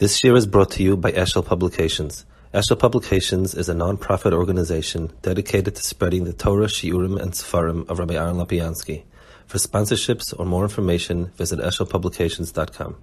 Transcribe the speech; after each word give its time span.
This 0.00 0.24
year 0.24 0.34
is 0.34 0.48
brought 0.48 0.72
to 0.72 0.82
you 0.82 0.96
by 0.96 1.12
Eshel 1.12 1.46
Publications. 1.46 2.26
Eshel 2.52 2.76
Publications 2.76 3.54
is 3.54 3.68
a 3.68 3.74
non-profit 3.74 4.32
organization 4.32 5.12
dedicated 5.22 5.76
to 5.76 5.82
spreading 5.84 6.24
the 6.24 6.32
Torah, 6.32 6.66
Shiurim, 6.66 7.16
and 7.22 7.30
Sefarim 7.30 7.88
of 7.88 8.00
Rabbi 8.00 8.14
Aaron 8.14 8.34
Lopiansky. 8.34 9.04
For 9.46 9.58
sponsorships 9.58 10.34
or 10.36 10.46
more 10.46 10.64
information, 10.64 11.26
visit 11.36 11.60
eshelpublications.com. 11.60 12.96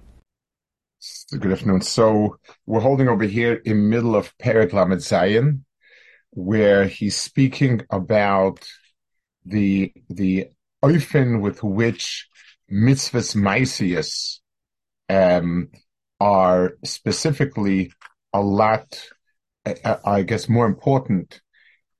Good 1.40 1.52
afternoon. 1.52 1.80
So 1.80 2.36
we're 2.66 2.80
holding 2.80 3.08
over 3.08 3.24
here 3.24 3.54
in 3.54 3.88
middle 3.88 4.14
of 4.14 4.36
Perek 4.36 4.74
Lamed 4.74 5.00
Zayin, 5.00 5.60
where 6.32 6.84
he's 6.84 7.16
speaking 7.16 7.86
about 7.88 8.68
the 9.46 9.94
the 10.10 10.48
oifen 10.84 11.40
with 11.40 11.62
which 11.62 12.28
mitzvahs 12.70 13.34
maisius 13.34 14.40
um, 15.08 15.70
are 16.22 16.74
specifically 16.84 17.92
a 18.32 18.40
lot, 18.40 18.86
I 20.04 20.22
guess, 20.22 20.48
more 20.48 20.66
important 20.66 21.40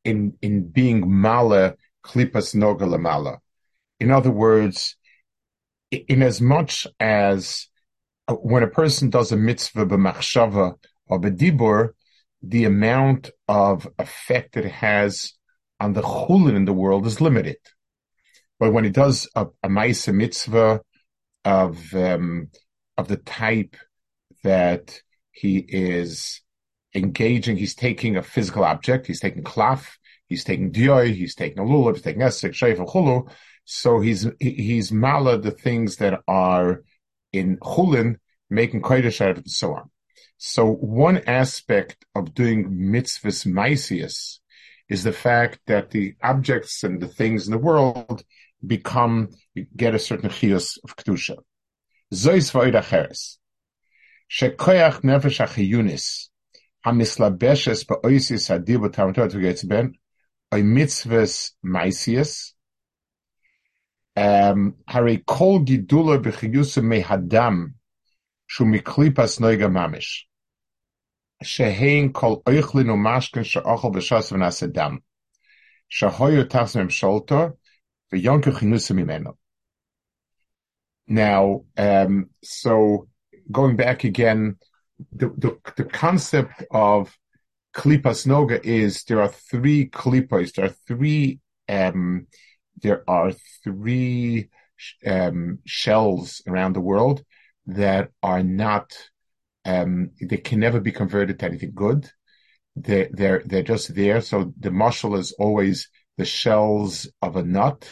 in 0.05 0.35
in 0.41 0.69
being 0.69 1.11
mala 1.11 1.75
klipas 2.05 2.55
noga 2.55 3.01
mala. 3.01 3.41
In 3.99 4.13
other 4.13 4.31
words, 4.31 4.97
in 5.91 6.23
as 6.23 6.41
much 6.41 6.87
as 7.01 7.67
uh, 8.29 8.35
when 8.35 8.63
a 8.63 8.69
person 8.69 9.11
does 9.11 9.33
a 9.33 9.37
mitzvah 9.37 9.87
b'machshava 9.87 10.75
or 11.09 11.21
b'dibur, 11.21 11.91
the 12.43 12.65
amount 12.65 13.31
of 13.49 13.89
effect 13.99 14.57
it 14.57 14.71
has 14.71 15.33
on 15.81 15.95
the 15.95 16.03
chulin 16.03 16.55
in 16.55 16.65
the 16.65 16.73
world 16.73 17.07
is 17.09 17.21
limited. 17.21 17.57
But 18.61 18.73
when 18.73 18.85
he 18.85 18.91
does 18.91 19.29
a, 19.35 19.47
a 19.65 20.13
mitzvah 20.13 20.81
of 21.45 21.95
um, 21.95 22.51
of 22.97 23.09
the 23.09 23.17
type 23.17 23.75
that 24.43 25.01
he 25.31 25.59
is 25.59 26.41
engaging, 26.95 27.57
he's 27.57 27.75
taking 27.75 28.17
a 28.17 28.23
physical 28.23 28.65
object, 28.65 29.07
he's 29.07 29.21
taking 29.21 29.43
klaf, 29.43 29.97
he's 30.27 30.45
taking 30.45 30.73
dioy, 30.73 31.15
he's 31.15 31.35
taking 31.35 31.59
a 31.59 31.63
lulav, 31.63 31.95
he's 31.95 32.03
taking 32.03 32.23
esek, 32.23 32.53
sheif, 32.53 32.77
chulu. 32.87 33.31
So 33.65 34.01
he's 34.01 34.29
he's 34.41 34.93
mala 34.93 35.39
the 35.39 35.53
things 35.53 35.97
that 35.97 36.21
are 36.27 36.83
in 37.33 37.59
chulin, 37.59 38.17
making 38.51 38.83
kodesh 38.83 39.21
out 39.21 39.31
of 39.31 39.39
it, 39.39 39.45
and 39.45 39.51
so 39.51 39.75
on. 39.75 39.91
So 40.39 40.67
one 40.67 41.19
aspect 41.19 42.05
of 42.15 42.35
doing 42.35 42.71
mitzvahs 42.71 43.47
maisius 43.47 44.41
is 44.89 45.05
the 45.05 45.13
fact 45.13 45.61
that 45.67 45.91
the 45.93 46.15
objects 46.23 46.83
and 46.83 47.01
the 47.01 47.09
things 47.09 47.47
in 47.47 47.53
the 47.53 47.59
world 47.59 48.25
become 48.67 49.29
get 49.77 49.95
a 49.95 49.99
certain 49.99 50.31
chios 50.31 50.79
of 50.85 50.97
kedusha. 50.97 51.37
Zois 52.13 52.51
v'oid 52.53 52.75
acheres 52.75 53.39
shekoyach 54.37 54.99
nefesh 55.09 55.41
achiyunis 55.47 56.07
hamislabeshes 56.85 57.81
oy 60.53 60.63
mitzvahs 60.63 61.35
hare 64.93 65.17
kol 65.35 65.65
gidula 65.69 66.17
mehadam 66.91 67.75
shumiklipas 68.53 69.41
noiga 69.41 69.69
mamish 69.77 70.13
shehein 71.55 72.13
kol 72.13 72.43
oichlin 72.47 72.91
umashkin 72.97 73.45
b'shos 73.95 74.33
shehoyu 75.93 76.49
tachs. 76.49 76.75
Now, 81.09 81.65
um, 81.77 82.31
so 82.43 83.09
going 83.53 83.77
back 83.77 84.05
again, 84.05 84.57
the, 85.13 85.29
the, 85.37 85.59
the 85.77 85.85
concept 85.85 86.65
of 86.71 87.17
klipas 87.75 88.27
noga 88.27 88.63
is 88.65 89.05
there 89.05 89.21
are 89.21 89.29
three 89.29 89.89
klipas, 89.89 90.55
there 90.55 90.67
are 90.67 90.77
three, 90.87 91.41
um, 91.69 92.27
there 92.83 93.03
are 93.09 93.33
three, 93.65 94.49
um, 95.07 95.59
shells 95.65 96.43
around 96.47 96.75
the 96.75 96.81
world 96.81 97.25
that 97.67 98.11
are 98.23 98.43
not, 98.43 98.93
um, 99.65 100.11
they 100.21 100.39
can 100.39 100.61
never 100.61 100.81
be 100.81 100.93
converted 100.93 101.39
to 101.39 101.47
anything 101.47 101.73
good. 101.75 102.11
They're, 102.75 103.09
they're, 103.13 103.43
they're 103.45 103.63
just 103.63 103.95
there. 103.95 104.21
So 104.21 104.53
the 104.59 104.71
marshal 104.71 105.17
is 105.17 105.33
always 105.33 105.89
the 106.19 106.25
shells 106.25 107.09
of 107.21 107.37
a 107.37 107.43
nut, 107.43 107.89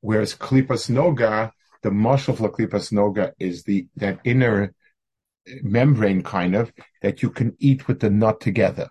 whereas 0.00 0.34
klipas 0.34 0.90
noga 0.90 1.52
the 1.82 1.90
muscle 1.90 2.34
for 2.34 2.50
klipas 2.50 2.92
noga 2.92 3.32
is 3.38 3.64
the 3.64 3.86
that 3.96 4.20
inner 4.24 4.74
membrane 5.62 6.22
kind 6.22 6.54
of 6.54 6.72
that 7.02 7.22
you 7.22 7.30
can 7.30 7.56
eat 7.58 7.88
with 7.88 8.00
the 8.00 8.10
nut 8.10 8.40
together. 8.40 8.88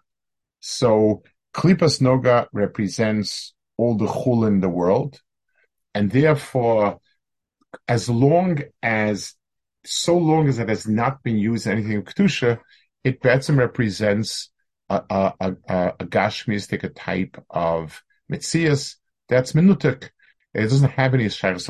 So 0.60 1.24
klipas 1.54 2.02
noga 2.02 2.48
represents 2.52 3.54
all 3.78 3.98
the 3.98 4.08
chul 4.08 4.48
in 4.48 4.60
the 4.60 4.70
world, 4.70 5.22
and 5.94 6.12
therefore, 6.12 7.00
as 7.88 8.10
long 8.10 8.60
as 8.84 9.36
so 9.84 10.18
long 10.18 10.48
as 10.48 10.60
it 10.60 10.70
has 10.70 10.88
not 10.88 11.24
been 11.24 11.38
used 11.38 11.66
in 11.66 11.74
anything 11.74 11.98
of 11.98 12.04
kedusha, 12.04 12.60
it 13.04 13.22
betzim 13.22 13.58
represents 13.58 14.52
a, 14.90 15.02
a, 15.10 15.34
a, 15.40 15.94
a 16.00 16.06
gashmistic 16.06 16.90
type 16.96 17.44
of 17.50 18.04
mitzias 18.32 18.96
that's 19.28 19.54
minutik. 19.54 20.10
It 20.54 20.64
doesn't 20.64 20.92
have 20.92 21.14
any 21.14 21.26
shayras 21.26 21.70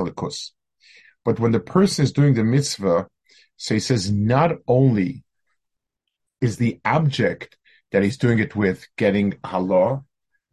but 1.24 1.40
when 1.40 1.52
the 1.52 1.60
person 1.60 2.04
is 2.04 2.12
doing 2.12 2.34
the 2.34 2.44
mitzvah, 2.44 3.08
so 3.58 3.74
he 3.74 3.80
says 3.80 4.12
not 4.12 4.52
only 4.68 5.24
is 6.42 6.58
the 6.58 6.80
object 6.84 7.58
that 7.92 8.04
he's 8.04 8.18
doing 8.18 8.40
it 8.40 8.56
with 8.56 8.88
getting 8.98 9.34
halal, 9.44 10.06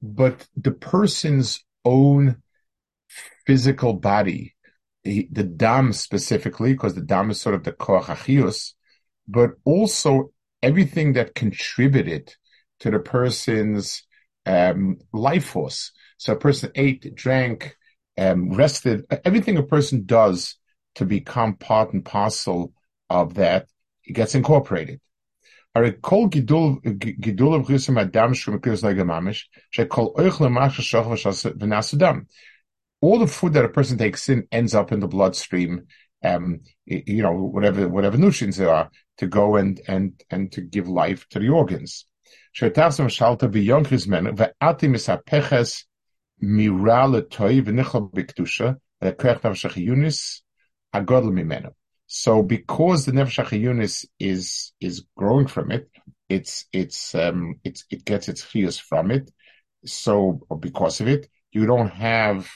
but 0.03 0.47
the 0.57 0.73
person's 0.73 1.65
own 1.85 2.43
physical 3.47 3.95
body, 3.95 4.55
the, 5.05 5.29
the 5.33 5.43
dam 5.43 5.93
specifically, 5.93 6.73
because 6.73 6.95
the 6.95 7.01
dam 7.01 7.31
is 7.31 7.41
sort 7.41 7.55
of 7.55 7.65
the 7.65 7.73
koach 7.73 8.73
but 9.27 9.51
also 9.65 10.33
everything 10.63 11.15
that 11.15 11.35
contributed 11.35 12.35
to 12.81 12.91
the 12.91 12.99
person's 12.99 14.03
um, 14.47 14.99
life 15.13 15.47
force. 15.47 15.93
So 16.19 16.33
a 16.33 16.37
person 16.37 16.73
ate, 16.75 17.15
drank, 17.15 17.77
um, 18.17 18.51
rested, 18.51 19.07
everything 19.25 19.57
a 19.57 19.63
person 19.63 20.05
does 20.05 20.58
to 20.99 21.05
become 21.05 21.55
part 21.55 21.93
and 21.93 22.05
parcel 22.05 22.73
of 23.11 23.35
that, 23.35 23.67
it 24.05 24.13
gets 24.13 24.35
incorporated. 24.35 25.01
All 33.01 33.19
the 33.19 33.27
food 33.27 33.53
that 33.53 33.65
a 33.65 33.69
person 33.69 33.97
takes 33.99 34.29
in 34.29 34.49
ends 34.51 34.75
up 34.75 34.91
in 34.93 34.99
the 35.01 35.07
bloodstream, 35.07 35.87
um, 36.25 36.61
you 36.85 37.23
know, 37.23 37.33
whatever 37.33 37.89
whatever 37.89 38.17
nutrients 38.17 38.57
there 38.57 38.71
are 38.71 38.91
to 39.19 39.27
go 39.27 39.57
and 39.57 39.81
and 39.87 40.21
and 40.31 40.51
to 40.53 40.61
give 40.61 40.89
life 40.89 41.29
to 41.29 41.39
the 41.39 41.49
organs 41.49 42.07
mimenu. 50.95 51.73
So 52.07 52.43
because 52.43 53.05
the 53.05 53.13
nefesh 53.13 53.63
yunis 53.63 54.07
is 54.19 54.73
is 54.81 55.05
growing 55.17 55.47
from 55.47 55.71
it, 55.71 55.91
it's 56.29 56.67
it's 56.73 57.15
um 57.15 57.61
it's 57.65 57.85
it 57.91 58.05
gets 58.05 58.29
its 58.29 58.45
chiyus 58.45 58.81
from 58.81 59.11
it. 59.11 59.31
So 59.85 60.41
because 60.61 61.01
of 61.01 61.09
it, 61.09 61.29
you 61.53 61.67
don't 61.67 61.91
have 61.91 62.49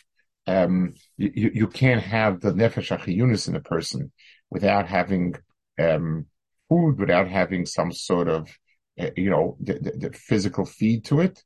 um 0.46 0.94
you, 1.16 1.50
you 1.54 1.66
can't 1.68 2.02
have 2.02 2.40
the 2.40 2.52
nefesh 2.52 2.88
yunis 3.06 3.48
in 3.48 3.56
a 3.56 3.60
person 3.60 4.12
without 4.50 4.88
having 4.88 5.34
um 5.78 6.26
food, 6.68 6.98
without 6.98 7.28
having 7.28 7.66
some 7.66 7.92
sort 7.92 8.28
of 8.28 8.48
uh, 8.98 9.10
you 9.16 9.30
know 9.30 9.56
the, 9.60 9.74
the, 9.74 10.08
the, 10.08 10.12
physical 10.12 10.64
feed 10.64 11.04
to 11.04 11.20
it. 11.20 11.42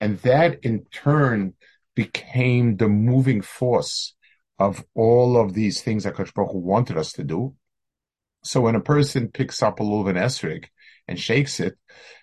And 0.00 0.18
that 0.20 0.60
in 0.64 0.84
turn 0.92 1.54
became 1.94 2.76
the 2.76 2.88
moving 2.88 3.42
force 3.42 4.14
of 4.58 4.84
all 4.94 5.40
of 5.40 5.54
these 5.54 5.82
things 5.82 6.04
that 6.04 6.14
Kosh 6.14 6.32
Baruch 6.32 6.52
Hu 6.52 6.58
wanted 6.58 6.96
us 6.96 7.12
to 7.12 7.24
do. 7.24 7.54
So 8.44 8.60
when 8.60 8.76
a 8.76 8.80
person 8.80 9.28
picks 9.28 9.62
up 9.62 9.80
a 9.80 9.82
lulav 9.82 10.10
and 10.10 10.18
esrig 10.18 10.66
and 11.06 11.18
shakes 11.18 11.60
it, 11.60 11.76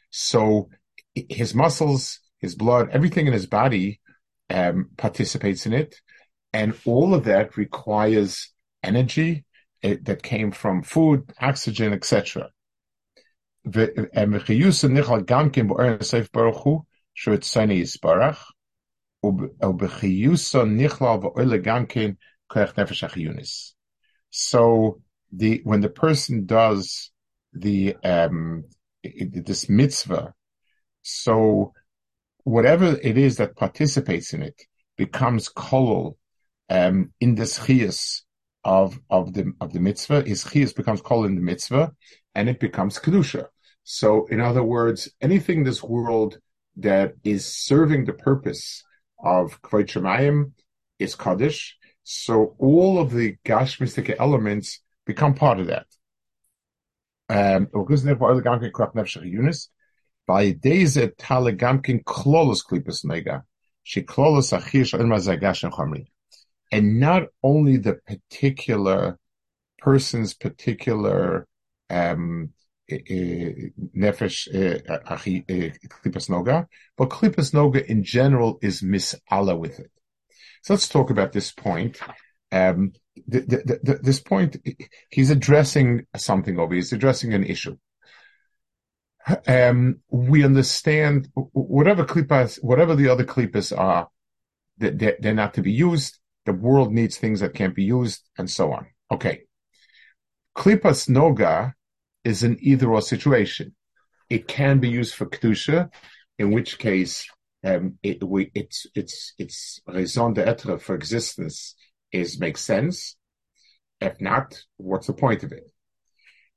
so 0.10 0.70
his 1.14 1.54
muscles, 1.54 2.20
his 2.40 2.56
blood, 2.56 2.90
everything 2.92 3.28
in 3.28 3.34
his 3.34 3.48
body 3.48 4.00
um, 4.50 4.90
participates 4.98 5.66
in 5.66 5.74
it, 5.74 6.02
and 6.54 6.74
all 6.86 7.14
of 7.14 7.26
that 7.26 7.58
requires 7.58 8.52
energy 8.82 9.46
it, 9.82 9.98
eh, 9.98 10.02
that 10.04 10.24
came 10.24 10.52
from 10.52 10.84
food, 10.84 11.34
oxygen, 11.42 11.94
etc. 11.94 12.50
So 24.30 25.02
the 25.32 25.62
when 25.64 25.82
the 25.82 25.90
person 25.90 26.46
does 26.46 27.12
the 27.54 27.96
um, 28.04 28.66
this 29.04 29.70
mitzvah, 29.70 30.34
so 31.02 31.74
whatever 32.44 32.98
it 33.02 33.18
is 33.18 33.38
that 33.38 33.56
participates 33.56 34.34
in 34.34 34.42
it 34.42 34.62
becomes 34.98 35.50
kolol 35.50 36.18
um, 36.70 37.14
in 37.20 37.36
this 37.36 37.58
chias 37.60 38.22
of 38.64 39.00
of 39.10 39.34
the 39.34 39.54
of 39.62 39.74
the 39.74 39.80
mitzvah. 39.80 40.24
His 40.24 40.44
chias 40.44 40.76
becomes 40.76 41.02
kol 41.02 41.26
in 41.26 41.36
the 41.36 41.42
mitzvah, 41.42 41.94
and 42.34 42.50
it 42.50 42.60
becomes 42.60 43.00
kedusha. 43.00 43.48
So, 43.84 44.26
in 44.26 44.42
other 44.42 44.64
words, 44.64 45.10
anything 45.22 45.60
in 45.60 45.64
this 45.64 45.84
world 45.84 46.40
that 46.78 47.14
is 47.24 47.46
serving 47.46 48.06
the 48.06 48.14
purpose 48.14 48.84
of 49.24 49.62
kvayt 49.62 49.88
shemayim 49.88 50.52
is 51.00 51.16
kaddish. 51.16 51.78
So, 52.04 52.56
all 52.60 53.00
of 53.00 53.12
the 53.12 53.38
gashmistic 53.46 54.16
elements 54.20 54.82
become 55.06 55.34
part 55.34 55.60
of 55.60 55.68
that. 55.68 55.88
Um, 57.28 57.68
by 60.28 60.52
days 60.52 60.98
at 60.98 61.18
Talagamkin 61.18 62.04
klolos 62.04 62.64
klipas 62.64 63.04
mega. 63.04 63.44
She 63.84 64.04
klolos 64.04 64.56
achish 64.56 64.94
chomri. 64.94 66.08
And 66.72 67.00
not 67.00 67.24
only 67.44 67.78
the 67.78 68.00
particular 68.08 69.20
person's 69.80 70.34
particular 70.34 71.48
um, 71.90 72.50
nefesh 72.92 74.48
klipas 75.90 76.30
noga, 76.30 76.68
but 76.98 77.10
klipas 77.10 77.54
noga 77.54 77.84
in 77.86 78.04
general 78.04 78.60
is 78.62 78.82
misala 78.82 79.58
with 79.58 79.80
it. 79.80 79.92
So 80.62 80.74
let's 80.74 80.88
talk 80.88 81.10
about 81.10 81.32
this 81.32 81.52
point. 81.52 82.00
Um, 82.52 82.94
the, 83.28 83.40
the, 83.42 83.80
the, 83.84 84.00
this 84.02 84.20
point, 84.20 84.58
he's 85.10 85.30
addressing 85.30 86.06
something 86.16 86.60
over. 86.60 86.74
He's 86.74 86.94
addressing 86.94 87.34
an 87.34 87.44
issue. 87.44 87.78
Um, 89.48 90.02
we 90.10 90.44
understand 90.44 91.30
whatever 91.34 92.06
klipas, 92.06 92.64
whatever 92.64 92.96
the 92.96 93.10
other 93.10 93.24
klipas 93.24 93.76
are, 93.78 94.10
they're, 94.78 95.18
they're 95.20 95.34
not 95.34 95.56
to 95.56 95.62
be 95.62 95.72
used. 95.72 96.20
The 96.46 96.54
world 96.54 96.94
needs 96.94 97.18
things 97.18 97.40
that 97.40 97.56
can't 97.56 97.74
be 97.74 97.84
used, 97.84 98.22
and 98.38 98.50
so 98.50 98.72
on. 98.72 98.88
Okay. 99.12 99.44
Klipas 100.56 101.10
noga 101.10 101.74
is 102.26 102.44
an 102.44 102.58
either 102.60 102.92
or 102.92 103.02
situation. 103.02 103.76
It 104.30 104.48
can 104.48 104.80
be 104.80 104.90
used 104.90 105.16
for 105.16 105.28
kedusha, 105.28 105.90
in 106.38 106.52
which 106.52 106.80
case 106.80 107.26
um, 107.64 107.98
it, 108.04 108.24
we, 108.24 108.52
it's 108.54 108.86
it's 108.96 109.34
it's 109.38 109.80
raison 109.88 110.34
d'être 110.34 110.82
for 110.82 110.96
existence 110.96 111.76
is 112.12 112.40
makes 112.40 112.62
sense. 112.62 113.16
If 114.02 114.20
not, 114.20 114.60
what's 114.78 115.08
the 115.08 115.14
point 115.14 115.44
of 115.44 115.52
it? 115.52 115.72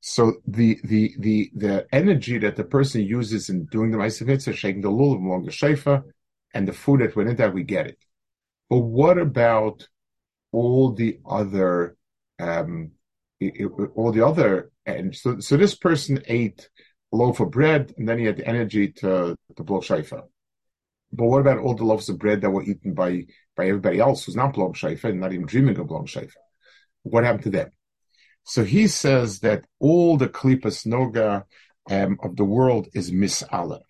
So 0.01 0.35
the 0.45 0.79
the 0.83 1.13
the 1.19 1.51
the 1.55 1.87
energy 1.91 2.37
that 2.39 2.55
the 2.55 2.63
person 2.63 3.01
uses 3.01 3.49
in 3.49 3.65
doing 3.65 3.91
the 3.91 3.97
ma'aseh 3.97 4.55
shaking 4.55 4.81
the 4.81 4.89
lulav 4.89 5.23
along 5.23 5.45
the 5.45 5.51
shayfa, 5.51 6.03
and 6.53 6.67
the 6.67 6.73
food 6.73 7.01
that 7.01 7.15
went 7.15 7.29
in 7.29 7.35
that 7.37 7.53
we 7.53 7.63
get 7.63 7.87
it. 7.87 7.99
But 8.69 8.79
what 8.79 9.17
about 9.17 9.87
all 10.51 10.93
the 10.93 11.19
other 11.27 11.95
um, 12.39 12.91
all 13.95 14.11
the 14.11 14.25
other 14.25 14.71
and 14.85 15.15
so 15.15 15.39
so 15.39 15.55
this 15.55 15.75
person 15.75 16.21
ate 16.27 16.69
a 17.13 17.15
loaf 17.15 17.39
of 17.39 17.51
bread 17.51 17.93
and 17.97 18.07
then 18.07 18.19
he 18.19 18.25
had 18.25 18.37
the 18.37 18.47
energy 18.47 18.89
to 18.89 19.35
to 19.55 19.63
blow 19.63 19.79
shayfa. 19.79 20.23
But 21.11 21.25
what 21.25 21.41
about 21.41 21.59
all 21.59 21.73
the 21.73 21.85
loaves 21.85 22.09
of 22.09 22.19
bread 22.19 22.41
that 22.41 22.51
were 22.51 22.63
eaten 22.63 22.93
by 22.93 23.25
by 23.55 23.67
everybody 23.67 23.99
else 23.99 24.25
who's 24.25 24.35
not 24.35 24.53
blowing 24.53 24.73
shayfa 24.73 25.05
and 25.05 25.19
not 25.19 25.33
even 25.33 25.45
dreaming 25.45 25.77
of 25.77 25.87
blowing 25.87 26.05
shayfa? 26.05 26.35
What 27.03 27.23
happened 27.23 27.43
to 27.43 27.49
them? 27.49 27.71
So 28.43 28.63
he 28.63 28.87
says 28.87 29.39
that 29.39 29.65
all 29.79 30.17
the 30.17 30.29
klipas 30.29 30.85
noga 30.85 31.43
um, 31.89 32.17
of 32.21 32.35
the 32.35 32.45
world 32.45 32.87
is 32.93 33.11
misala. 33.11 33.81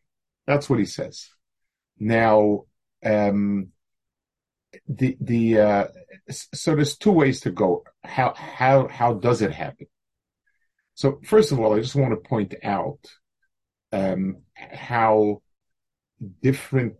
That's 0.48 0.70
what 0.70 0.80
he 0.80 0.86
says. 0.86 1.30
Now, 1.98 2.64
um, 3.04 3.70
the 4.88 5.18
the 5.20 5.60
uh, 5.60 5.88
so 6.30 6.76
there's 6.76 6.98
two 6.98 7.12
ways 7.12 7.42
to 7.42 7.52
go. 7.52 7.84
How 8.04 8.34
how 8.36 8.88
how 8.88 9.14
does 9.14 9.42
it 9.42 9.52
happen? 9.52 9.88
So 10.96 11.20
first 11.24 11.52
of 11.52 11.60
all, 11.60 11.76
I 11.76 11.80
just 11.80 11.96
want 11.96 12.12
to 12.12 12.30
point 12.30 12.56
out 12.64 13.00
um, 13.92 14.44
how 14.58 15.42
different, 16.42 16.96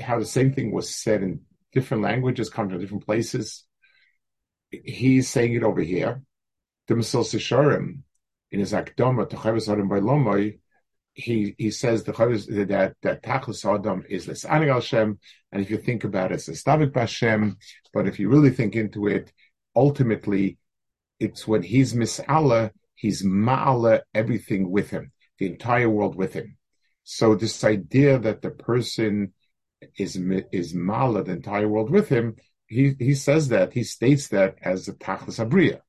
how 0.00 0.18
the 0.18 0.26
same 0.26 0.52
thing 0.52 0.72
was 0.72 0.94
said 0.94 1.22
in 1.22 1.40
different 1.72 2.02
languages, 2.02 2.50
come 2.50 2.68
from 2.68 2.78
different 2.78 3.04
places. 3.04 3.64
He's 4.70 5.28
saying 5.28 5.54
it 5.54 5.64
over 5.64 5.80
here. 5.80 6.22
The 6.86 6.94
Masil 6.94 7.24
Sisharim 7.24 8.02
in 8.50 8.60
his 8.60 8.72
Akdama 8.72 9.28
to 9.30 9.72
Adam 9.72 9.88
by 9.88 10.00
Lomai, 10.00 10.58
he 11.14 11.54
he 11.58 11.70
says 11.70 12.04
the 12.04 12.12
that 12.12 12.96
that 13.02 13.22
Tachlis 13.22 13.64
Adam 13.64 14.04
is 14.08 14.26
Lesanig 14.26 14.72
Hashem, 14.72 15.18
and 15.52 15.62
if 15.62 15.70
you 15.70 15.78
think 15.78 16.04
about 16.04 16.32
it, 16.32 16.36
it's 16.36 16.48
Estavik 16.48 16.94
Hashem. 16.94 17.56
But 17.92 18.06
if 18.06 18.18
you 18.18 18.28
really 18.28 18.50
think 18.50 18.76
into 18.76 19.06
it, 19.06 19.32
ultimately, 19.74 20.58
it's 21.18 21.46
when 21.46 21.62
he's 21.62 21.94
Misala, 21.94 22.70
he's 22.94 23.22
Ma'ala 23.22 24.00
everything 24.14 24.70
with 24.70 24.90
him, 24.90 25.12
the 25.38 25.46
entire 25.46 25.90
world 25.90 26.14
with 26.14 26.32
him. 26.32 26.56
So 27.04 27.34
this 27.34 27.64
idea 27.64 28.18
that 28.18 28.42
the 28.42 28.50
person 28.50 29.32
is 29.96 30.16
is 30.52 30.74
Ma'ala 30.74 31.24
the 31.24 31.32
entire 31.32 31.68
world 31.68 31.90
with 31.90 32.08
him, 32.08 32.36
he 32.66 32.94
he 32.98 33.14
says 33.14 33.48
that 33.48 33.72
he 33.72 33.82
states 33.82 34.28
that 34.28 34.56
as 34.62 34.88
a 34.88 34.94
Tachlis 34.94 35.44
Abriya. 35.44 35.80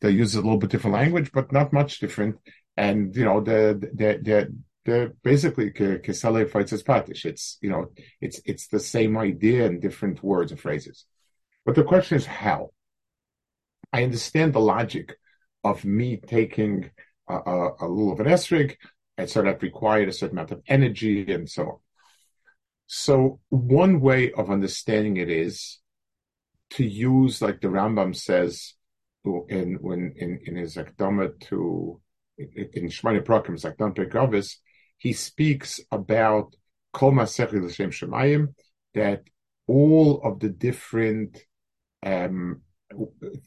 They 0.00 0.10
use 0.10 0.34
a 0.34 0.40
little 0.40 0.56
bit 0.56 0.70
different 0.70 0.96
language, 0.96 1.30
but 1.30 1.52
not 1.52 1.74
much 1.74 1.98
different 1.98 2.36
and 2.76 3.14
you 3.14 3.24
know 3.24 3.40
the 3.40 3.90
the 3.94 4.20
the 4.22 4.54
the 4.84 5.12
basically 5.22 5.70
kesale 5.70 6.48
fights 6.50 6.82
patish. 6.82 7.24
It's 7.24 7.58
you 7.60 7.70
know 7.70 7.90
it's 8.20 8.40
it's 8.44 8.68
the 8.68 8.80
same 8.80 9.16
idea 9.18 9.66
in 9.66 9.80
different 9.80 10.22
words 10.22 10.50
and 10.52 10.60
phrases. 10.60 11.04
But 11.64 11.74
the 11.74 11.84
question 11.84 12.16
is 12.16 12.26
how. 12.26 12.70
I 13.92 14.04
understand 14.04 14.52
the 14.52 14.60
logic 14.60 15.16
of 15.64 15.84
me 15.84 16.16
taking 16.16 16.90
a, 17.28 17.34
a, 17.34 17.72
a 17.80 17.88
little 17.88 18.12
of 18.12 18.20
an 18.20 18.26
esrig, 18.26 18.76
and 19.18 19.28
so 19.28 19.42
that 19.42 19.62
required 19.62 20.08
a 20.08 20.12
certain 20.12 20.38
amount 20.38 20.52
of 20.52 20.62
energy 20.68 21.30
and 21.32 21.48
so 21.50 21.62
on. 21.62 21.76
So 22.86 23.40
one 23.48 24.00
way 24.00 24.32
of 24.32 24.50
understanding 24.50 25.16
it 25.16 25.28
is 25.28 25.78
to 26.70 26.84
use, 26.84 27.42
like 27.42 27.60
the 27.60 27.68
Rambam 27.68 28.16
says, 28.16 28.74
in 29.48 29.78
when 29.80 30.14
in, 30.16 30.40
in 30.46 30.56
his 30.56 30.76
Akdama 30.76 31.38
to 31.48 32.00
in 32.74 32.88
Shmani 32.88 33.20
Prakim, 33.20 33.60
Zakdan 33.60 33.94
Pekavis, 33.94 34.56
he 34.98 35.12
speaks 35.12 35.80
about 35.90 36.54
Kol 36.92 37.12
Masechel 37.12 37.62
L'Shem 37.62 37.90
Shemayim, 37.90 38.54
that 38.94 39.22
all 39.66 40.20
of 40.22 40.40
the 40.40 40.48
different 40.48 41.38
um, 42.02 42.62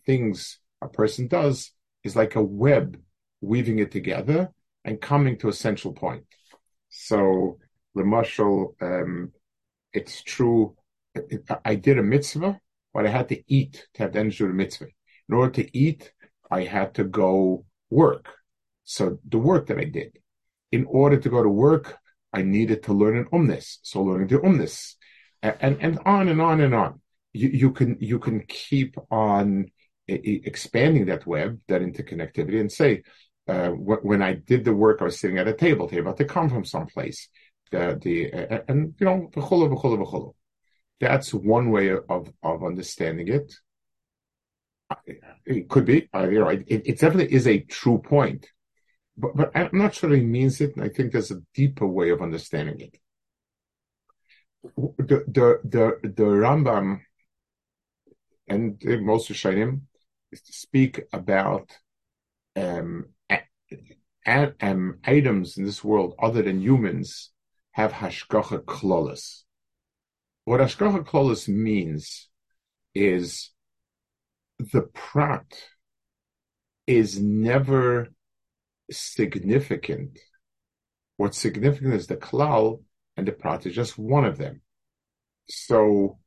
things 0.05 0.59
a 0.81 0.87
person 0.87 1.27
does 1.27 1.71
is 2.03 2.15
like 2.15 2.35
a 2.35 2.43
web 2.43 2.97
weaving 3.41 3.79
it 3.79 3.91
together 3.91 4.49
and 4.85 5.01
coming 5.01 5.37
to 5.37 5.49
a 5.49 5.53
central 5.53 5.93
point. 5.93 6.23
So, 6.89 7.57
the 7.95 8.73
um, 8.81 9.31
it's 9.93 10.23
true. 10.23 10.75
I 11.63 11.75
did 11.75 11.99
a 11.99 12.03
mitzvah, 12.03 12.59
but 12.93 13.05
I 13.05 13.09
had 13.09 13.29
to 13.29 13.43
eat 13.47 13.87
to 13.93 14.03
have 14.03 14.13
the 14.13 14.19
energy 14.19 14.43
of 14.43 14.49
the 14.49 14.55
mitzvah. 14.55 14.87
In 15.29 15.35
order 15.35 15.51
to 15.63 15.77
eat, 15.77 16.11
I 16.49 16.63
had 16.63 16.95
to 16.95 17.03
go 17.03 17.65
work. 17.89 18.29
So 18.83 19.19
the 19.27 19.37
work 19.37 19.67
that 19.67 19.77
I 19.77 19.85
did, 19.85 20.19
in 20.71 20.85
order 20.89 21.17
to 21.17 21.29
go 21.29 21.41
to 21.43 21.49
work, 21.49 21.97
I 22.31 22.41
needed 22.41 22.83
to 22.83 22.93
learn 22.93 23.17
an 23.17 23.25
umnis. 23.31 23.79
So 23.83 24.01
learning 24.01 24.27
the 24.27 24.39
umnis, 24.39 24.95
and, 25.41 25.77
and 25.81 25.99
on 26.05 26.27
and 26.27 26.41
on 26.41 26.61
and 26.61 26.73
on. 26.73 27.01
You, 27.31 27.49
you 27.49 27.71
can 27.71 27.97
you 27.99 28.19
can 28.19 28.41
keep 28.47 28.95
on 29.09 29.71
expanding 30.07 31.05
that 31.05 31.25
web, 31.25 31.59
that 31.67 31.81
interconnectivity, 31.81 32.59
and 32.59 32.71
say, 32.71 33.03
uh, 33.47 33.69
when 33.69 34.21
I 34.21 34.33
did 34.33 34.65
the 34.65 34.73
work, 34.73 35.01
I 35.01 35.05
was 35.05 35.19
sitting 35.19 35.37
at 35.37 35.47
a 35.47 35.53
table. 35.53 35.87
Table 35.87 36.13
to 36.13 36.25
come 36.25 36.49
from 36.49 36.65
someplace. 36.65 37.29
The 37.71 37.99
the 38.01 38.31
and 38.67 38.93
you 38.99 39.05
know. 39.05 40.35
That's 40.99 41.33
one 41.33 41.71
way 41.71 41.89
of 41.89 42.31
of 42.43 42.63
understanding 42.63 43.27
it. 43.27 43.53
It 45.45 45.69
could 45.69 45.85
be, 45.85 46.07
you 46.13 46.39
know, 46.39 46.49
it, 46.49 46.65
it 46.67 46.99
definitely 46.99 47.33
is 47.33 47.47
a 47.47 47.59
true 47.59 47.97
point 47.97 48.47
but, 49.17 49.35
but 49.35 49.51
I'm 49.55 49.69
not 49.73 49.95
sure 49.95 50.09
he 50.09 50.21
means 50.21 50.61
it. 50.61 50.73
I 50.79 50.89
think 50.89 51.11
there's 51.11 51.31
a 51.31 51.41
deeper 51.53 51.87
way 51.87 52.09
of 52.09 52.21
understanding 52.21 52.79
it. 52.79 52.97
The 54.63 55.23
the 55.27 55.59
the, 55.63 55.99
the 56.03 56.23
Rambam 56.23 57.01
and 58.47 58.81
most 59.01 59.29
Rishonim 59.29 59.81
speak 60.33 61.01
about 61.11 61.71
um, 62.55 63.09
a, 63.29 64.53
um, 64.61 64.99
items 65.05 65.57
in 65.57 65.65
this 65.65 65.83
world 65.83 66.15
other 66.19 66.41
than 66.41 66.61
humans 66.61 67.31
have 67.71 67.91
hashgacha 67.91 68.63
klolis. 68.63 69.43
What 70.45 70.59
hashgacha 70.59 71.05
klolis 71.05 71.47
means 71.47 72.29
is 72.95 73.51
the 74.59 74.83
prat 74.93 75.45
is 76.85 77.19
never 77.19 78.09
significant. 78.91 80.19
What's 81.17 81.37
significant 81.37 81.93
is 81.93 82.07
the 82.07 82.17
klal, 82.17 82.81
and 83.17 83.27
the 83.27 83.31
prat 83.31 83.65
is 83.65 83.75
just 83.75 83.97
one 83.97 84.25
of 84.25 84.37
them. 84.37 84.61
So 85.49 86.19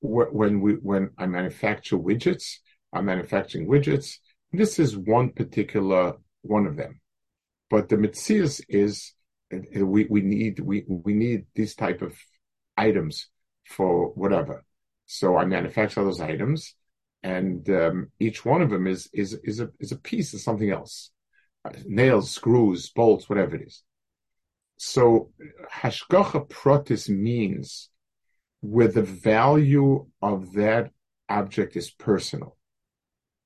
when 0.00 0.60
we 0.60 0.74
when 0.74 1.10
I 1.18 1.26
manufacture 1.26 1.96
widgets, 1.96 2.58
I'm 2.92 3.06
manufacturing 3.06 3.68
widgets. 3.68 4.18
This 4.52 4.78
is 4.78 4.96
one 4.96 5.30
particular 5.30 6.14
one 6.42 6.66
of 6.66 6.76
them, 6.76 7.00
but 7.70 7.88
the 7.88 7.96
mitzvah 7.96 8.62
is 8.68 9.14
we 9.74 10.04
we 10.04 10.20
need 10.20 10.60
we 10.60 10.84
we 10.86 11.14
need 11.14 11.46
these 11.54 11.74
type 11.74 12.02
of 12.02 12.14
items 12.76 13.28
for 13.64 14.08
whatever. 14.10 14.64
So 15.06 15.36
I 15.36 15.44
manufacture 15.44 16.04
those 16.04 16.20
items, 16.20 16.74
and 17.22 17.68
um, 17.70 18.10
each 18.20 18.44
one 18.44 18.62
of 18.62 18.70
them 18.70 18.86
is 18.86 19.08
is 19.12 19.34
is 19.44 19.60
a 19.60 19.70
is 19.80 19.92
a 19.92 19.98
piece 19.98 20.34
of 20.34 20.40
something 20.40 20.70
else, 20.70 21.10
nails, 21.86 22.30
screws, 22.30 22.90
bolts, 22.90 23.28
whatever 23.28 23.56
it 23.56 23.66
is. 23.66 23.82
So 24.76 25.30
hashgacha 25.72 26.48
protis 26.48 27.08
means 27.08 27.90
where 28.60 28.88
the 28.88 29.02
value 29.02 30.06
of 30.20 30.54
that 30.54 30.90
object 31.28 31.76
is 31.76 31.90
personal, 31.90 32.56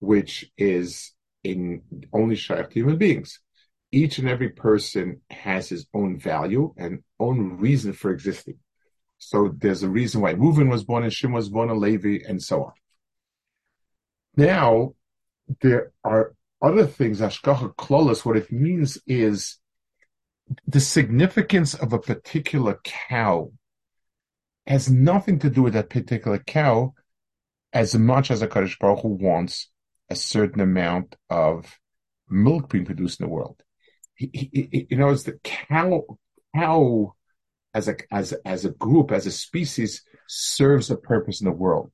which 0.00 0.50
is 0.56 1.12
in 1.44 1.82
only 2.12 2.36
shaykh 2.36 2.72
human 2.72 2.96
beings. 2.96 3.40
Each 3.90 4.18
and 4.18 4.28
every 4.28 4.50
person 4.50 5.22
has 5.30 5.68
his 5.68 5.86
own 5.94 6.18
value 6.18 6.74
and 6.76 7.02
own 7.18 7.56
reason 7.58 7.92
for 7.92 8.10
existing. 8.10 8.58
So 9.18 9.54
there's 9.56 9.82
a 9.82 9.88
reason 9.88 10.20
why 10.20 10.34
Reuven 10.34 10.70
was 10.70 10.84
born 10.84 11.02
and 11.02 11.12
Shim 11.12 11.32
was 11.32 11.48
born 11.48 11.70
and 11.70 11.80
Levi 11.80 12.18
and 12.28 12.42
so 12.42 12.64
on. 12.64 12.72
Now, 14.36 14.94
there 15.60 15.92
are 16.04 16.34
other 16.60 16.86
things, 16.86 17.20
Ashkacha 17.20 17.74
Klolos, 17.76 18.24
what 18.24 18.36
it 18.36 18.50
means 18.50 18.98
is 19.06 19.58
the 20.66 20.80
significance 20.80 21.74
of 21.74 21.92
a 21.92 21.98
particular 21.98 22.80
cow 22.84 23.52
has 24.66 24.90
nothing 24.90 25.38
to 25.40 25.50
do 25.50 25.62
with 25.62 25.74
that 25.74 25.90
particular 25.90 26.38
cow 26.38 26.94
as 27.72 27.94
much 27.94 28.30
as 28.30 28.42
a 28.42 28.48
Kaddish 28.48 28.78
Baruch 28.78 29.00
Hu 29.00 29.08
wants 29.08 29.70
a 30.10 30.16
certain 30.16 30.60
amount 30.60 31.16
of 31.30 31.78
milk 32.28 32.70
being 32.70 32.84
produced 32.84 33.20
in 33.20 33.26
the 33.26 33.32
world. 33.32 33.62
You 34.16 34.96
know, 34.96 35.10
it's 35.10 35.22
the 35.24 35.38
cow, 35.44 36.04
cow 36.54 37.14
as 37.72 37.88
a, 37.88 37.96
as, 38.10 38.32
as 38.44 38.64
a 38.64 38.70
group, 38.70 39.12
as 39.12 39.26
a 39.26 39.30
species 39.30 40.02
serves 40.26 40.90
a 40.90 40.96
purpose 40.96 41.40
in 41.40 41.44
the 41.44 41.52
world. 41.52 41.92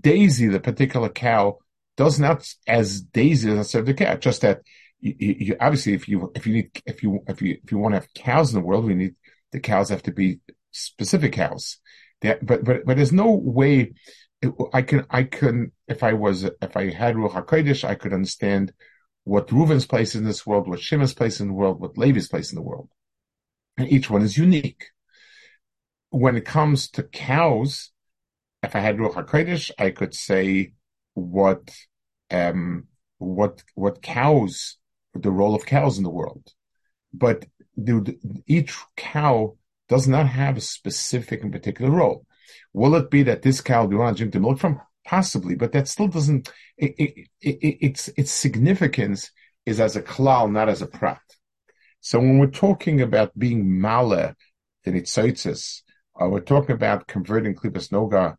Daisy, 0.00 0.48
the 0.48 0.60
particular 0.60 1.08
cow, 1.08 1.58
does 1.98 2.20
not, 2.20 2.48
as 2.66 3.02
Daisy 3.02 3.62
serve 3.64 3.86
the 3.86 3.92
cat, 3.92 4.20
just 4.20 4.42
that 4.42 4.60
you, 5.00 5.14
you, 5.18 5.56
obviously 5.60 5.94
if 5.94 6.08
you, 6.08 6.30
if 6.34 6.46
you 6.46 6.54
need, 6.54 6.70
if 6.86 7.02
you, 7.02 7.20
if 7.26 7.42
you, 7.42 7.58
if 7.62 7.72
you 7.72 7.78
want 7.78 7.94
to 7.94 8.00
have 8.00 8.14
cows 8.14 8.54
in 8.54 8.60
the 8.60 8.64
world, 8.64 8.84
we 8.84 8.94
need, 8.94 9.16
the 9.50 9.58
cows 9.58 9.88
have 9.90 10.04
to 10.04 10.12
be 10.12 10.38
specific 10.70 11.32
cows. 11.32 11.78
That, 12.20 12.46
but, 12.46 12.64
but, 12.64 12.86
but 12.86 12.96
there's 12.96 13.12
no 13.12 13.32
way 13.32 13.94
I 14.72 14.82
can, 14.82 15.06
I 15.10 15.24
can, 15.24 15.72
if 15.88 16.04
I 16.04 16.12
was, 16.12 16.44
if 16.44 16.76
I 16.76 16.90
had 16.90 17.16
Ruach 17.16 17.44
HaKodesh, 17.44 17.82
I 17.82 17.96
could 17.96 18.12
understand 18.12 18.72
what 19.24 19.48
Reuven's 19.48 19.86
place 19.86 20.14
in 20.14 20.24
this 20.24 20.46
world, 20.46 20.68
what 20.68 20.80
Shimon's 20.80 21.14
place 21.14 21.40
in 21.40 21.48
the 21.48 21.54
world, 21.54 21.80
what 21.80 21.98
Levi's 21.98 22.28
place 22.28 22.52
in 22.52 22.56
the 22.56 22.62
world. 22.62 22.88
And 23.76 23.90
each 23.90 24.08
one 24.08 24.22
is 24.22 24.38
unique. 24.38 24.86
When 26.10 26.36
it 26.36 26.44
comes 26.44 26.88
to 26.90 27.02
cows, 27.02 27.90
if 28.62 28.76
I 28.76 28.78
had 28.78 28.98
Ruach 28.98 29.14
HaKodesh, 29.14 29.72
I 29.78 29.90
could 29.90 30.14
say 30.14 30.74
what, 31.18 31.74
um, 32.30 32.86
what, 33.18 33.62
what 33.74 34.02
cows, 34.02 34.76
the 35.14 35.30
role 35.30 35.54
of 35.54 35.66
cows 35.66 35.98
in 35.98 36.04
the 36.04 36.10
world. 36.10 36.52
But 37.12 37.46
the, 37.76 38.16
each 38.46 38.76
cow 38.96 39.56
does 39.88 40.06
not 40.06 40.26
have 40.26 40.56
a 40.56 40.60
specific 40.60 41.42
and 41.42 41.52
particular 41.52 41.90
role. 41.90 42.26
Will 42.72 42.94
it 42.94 43.10
be 43.10 43.22
that 43.24 43.42
this 43.42 43.60
cow 43.60 43.84
we 43.84 43.96
want 43.96 44.16
to 44.16 44.20
drink 44.22 44.34
the 44.34 44.40
milk 44.40 44.58
from? 44.58 44.80
Possibly, 45.04 45.54
but 45.54 45.72
that 45.72 45.88
still 45.88 46.08
doesn't. 46.08 46.50
It, 46.76 46.94
it, 46.98 47.28
it, 47.40 47.78
its 47.80 48.08
its 48.08 48.30
significance 48.30 49.30
is 49.64 49.80
as 49.80 49.96
a 49.96 50.02
klal, 50.02 50.52
not 50.52 50.68
as 50.68 50.82
a 50.82 50.86
prat. 50.86 51.22
So 52.00 52.18
when 52.18 52.38
we're 52.38 52.48
talking 52.48 53.00
about 53.00 53.38
being 53.38 53.80
male, 53.80 54.34
the 54.84 54.90
nitzoitzes, 54.90 55.82
uh, 56.20 56.28
we're 56.28 56.40
talking 56.40 56.74
about 56.74 57.06
converting 57.06 57.54
klipas 57.54 57.88
noga 57.90 58.36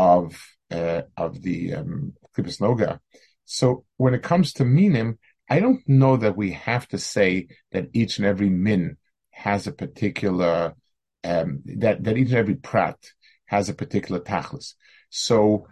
of 0.00 0.42
uh, 0.70 1.02
of 1.16 1.42
the 1.42 1.74
um, 1.74 2.14
noga. 2.36 3.00
So 3.44 3.84
when 3.98 4.14
it 4.14 4.22
comes 4.22 4.54
to 4.54 4.64
minim, 4.64 5.18
I 5.48 5.60
don't 5.60 5.86
know 5.86 6.16
that 6.16 6.36
we 6.36 6.52
have 6.52 6.88
to 6.88 6.98
say 6.98 7.48
that 7.72 7.88
each 7.92 8.16
and 8.18 8.26
every 8.26 8.48
min 8.48 8.96
has 9.30 9.66
a 9.66 9.72
particular 9.72 10.74
um, 11.22 11.62
that 11.82 12.02
that 12.04 12.16
each 12.16 12.28
and 12.28 12.38
every 12.38 12.54
prat 12.54 12.96
has 13.44 13.68
a 13.68 13.74
particular 13.74 14.20
tachlis. 14.20 14.74
So 15.10 15.66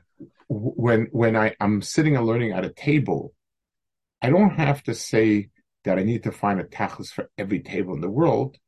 when 0.49 1.08
when 1.11 1.35
I 1.35 1.54
am 1.58 1.80
sitting 1.80 2.14
and 2.16 2.26
learning 2.26 2.52
at 2.52 2.66
a 2.66 2.73
table, 2.88 3.32
I 4.20 4.28
don't 4.28 4.56
have 4.66 4.82
to 4.85 4.94
say 4.94 5.49
that 5.85 5.99
I 5.99 6.02
need 6.02 6.25
to 6.25 6.32
find 6.32 6.61
a 6.61 6.64
tachlis 6.64 7.11
for 7.11 7.30
every 7.38 7.61
table 7.61 7.94
in 7.94 8.02
the 8.02 8.11
world. 8.11 8.58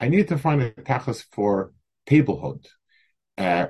I 0.00 0.08
need 0.08 0.28
to 0.28 0.38
find 0.38 0.62
a 0.62 0.70
tachlis 0.72 1.24
for 1.30 1.72
tablehood. 2.10 2.66
Uh, 3.38 3.66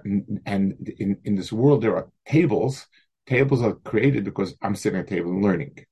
and 0.47 0.89
in, 0.99 1.19
in 1.25 1.35
this 1.35 1.53
world, 1.53 1.83
there 1.83 1.97
are 1.97 2.09
tables. 2.27 2.87
Tables 3.27 3.63
are 3.63 3.75
created 3.75 4.25
because 4.25 4.55
I'm 4.63 4.77
sitting 4.77 5.01
at 5.01 5.07
a 5.07 5.09
table 5.09 5.33
and 5.33 5.43
learning. 5.43 5.85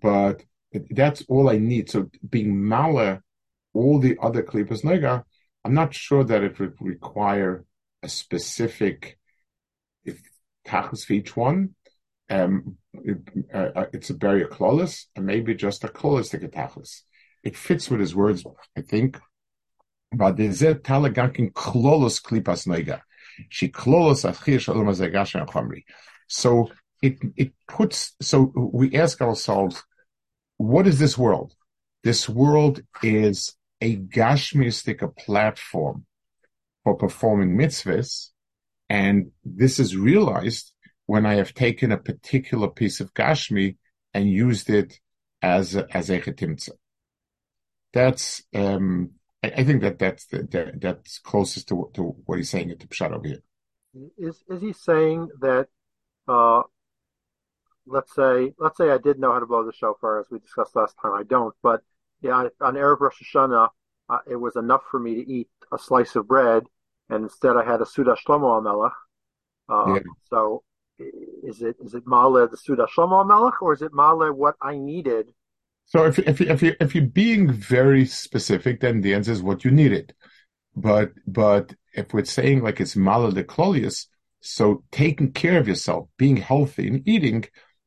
But 0.00 0.44
that's 0.90 1.24
all 1.28 1.48
I 1.48 1.58
need. 1.58 1.90
So 1.90 2.10
being 2.28 2.64
mala, 2.64 3.22
all 3.74 3.98
the 3.98 4.16
other 4.22 4.42
klipas 4.42 4.84
nega, 4.84 5.24
I'm 5.64 5.74
not 5.74 5.94
sure 5.94 6.24
that 6.24 6.44
it 6.44 6.58
would 6.60 6.74
require 6.80 7.64
a 8.02 8.08
specific 8.08 9.18
tachlis 10.66 11.04
for 11.04 11.14
each 11.14 11.36
one. 11.36 11.74
Um, 12.30 12.76
it, 12.92 13.18
uh, 13.52 13.86
it's 13.92 14.10
a 14.10 14.14
very 14.14 14.44
klolus 14.44 15.06
and 15.16 15.24
maybe 15.24 15.54
just 15.54 15.84
a 15.84 15.88
klolus 15.88 16.30
to 16.30 16.38
tachlis. 16.38 17.02
It 17.42 17.56
fits 17.56 17.90
with 17.90 18.00
his 18.00 18.14
words, 18.14 18.44
I 18.76 18.82
think. 18.82 19.18
But 20.12 20.36
there's 20.36 20.62
a 20.62 20.74
talagankin 20.74 21.52
klolus 21.52 22.22
klipas 22.22 22.66
noiga. 22.66 23.00
So 26.28 26.70
it 27.02 27.18
it 27.36 27.52
puts. 27.66 28.14
So 28.20 28.52
we 28.54 28.94
ask 28.96 29.20
ourselves, 29.20 29.82
what 30.56 30.86
is 30.86 30.98
this 30.98 31.16
world? 31.16 31.54
This 32.04 32.28
world 32.28 32.82
is 33.02 33.54
a 33.80 33.96
gashmistic 33.96 35.16
platform 35.16 36.04
for 36.84 36.96
performing 36.96 37.56
mitzvahs, 37.56 38.30
and 38.88 39.30
this 39.44 39.78
is 39.78 39.96
realized 39.96 40.72
when 41.06 41.24
I 41.24 41.34
have 41.34 41.54
taken 41.54 41.92
a 41.92 41.98
particular 41.98 42.68
piece 42.68 43.00
of 43.00 43.14
gashmi 43.14 43.76
and 44.12 44.28
used 44.28 44.68
it 44.68 45.00
as 45.40 45.74
a, 45.74 45.86
as 45.96 46.10
a 46.10 46.20
chetimtza. 46.20 46.72
That's 47.92 48.42
um, 48.54 49.12
I, 49.42 49.52
I, 49.58 49.64
think 49.64 49.82
that 49.82 49.98
that's 49.98 50.26
the, 50.26 50.42
that, 50.50 50.80
that's 50.80 51.18
closest 51.18 51.68
to, 51.68 51.90
to 51.94 52.02
what 52.24 52.38
he's 52.38 52.50
saying 52.50 52.70
at 52.70 52.80
the 52.80 52.86
pshat 52.86 53.12
over 53.12 53.26
here. 53.26 53.42
Is 54.18 54.42
is 54.48 54.60
he 54.60 54.72
saying 54.72 55.28
that? 55.40 55.68
Uh, 56.26 56.62
let's 57.86 58.14
say 58.14 58.52
let's 58.58 58.76
say 58.76 58.90
I 58.90 58.98
did 58.98 59.18
know 59.18 59.32
how 59.32 59.40
to 59.40 59.46
blow 59.46 59.64
the 59.64 59.72
shofar 59.72 60.20
as 60.20 60.26
we 60.30 60.38
discussed 60.38 60.76
last 60.76 60.94
time. 61.00 61.14
I 61.14 61.22
don't, 61.22 61.54
but 61.62 61.82
yeah, 62.20 62.48
on 62.60 62.74
Erev 62.74 63.00
Rosh 63.00 63.22
Hashanah, 63.22 63.68
uh, 64.08 64.18
it 64.30 64.36
was 64.36 64.56
enough 64.56 64.82
for 64.90 65.00
me 65.00 65.14
to 65.16 65.30
eat 65.30 65.48
a 65.72 65.78
slice 65.78 66.16
of 66.16 66.28
bread, 66.28 66.64
and 67.08 67.24
instead 67.24 67.56
I 67.56 67.64
had 67.64 67.80
a 67.80 67.86
Suda 67.86 68.16
Shlomo 68.26 68.62
Melech. 68.62 68.92
Uh, 69.68 69.94
yeah. 69.94 70.00
So, 70.28 70.62
is 70.98 71.62
it 71.62 71.76
is 71.80 71.94
it 71.94 72.06
Male 72.06 72.48
the 72.48 72.56
Suda 72.56 72.86
Shlomo 72.94 73.26
Melech, 73.26 73.62
or 73.62 73.72
is 73.72 73.82
it 73.82 73.92
Male 73.94 74.32
what 74.32 74.56
I 74.60 74.76
needed? 74.76 75.32
So, 75.88 76.04
if 76.04 76.18
if 76.18 76.40
if 76.40 76.62
you 76.62 76.74
if 76.80 76.94
you're 76.94 77.04
being 77.04 77.50
very 77.50 78.04
specific, 78.06 78.80
then 78.80 79.00
the 79.00 79.14
answer 79.14 79.32
is 79.32 79.42
what 79.42 79.64
you 79.64 79.70
needed. 79.70 80.14
But 80.76 81.12
but 81.26 81.74
if 81.94 82.12
we're 82.12 82.24
saying 82.24 82.62
like 82.62 82.80
it's 82.80 82.96
Male 82.96 83.30
the 83.32 83.44
Clolius, 83.44 84.06
so 84.40 84.84
taking 84.92 85.32
care 85.32 85.58
of 85.58 85.66
yourself, 85.66 86.08
being 86.16 86.36
healthy, 86.36 86.88
and 86.88 87.08
eating 87.08 87.44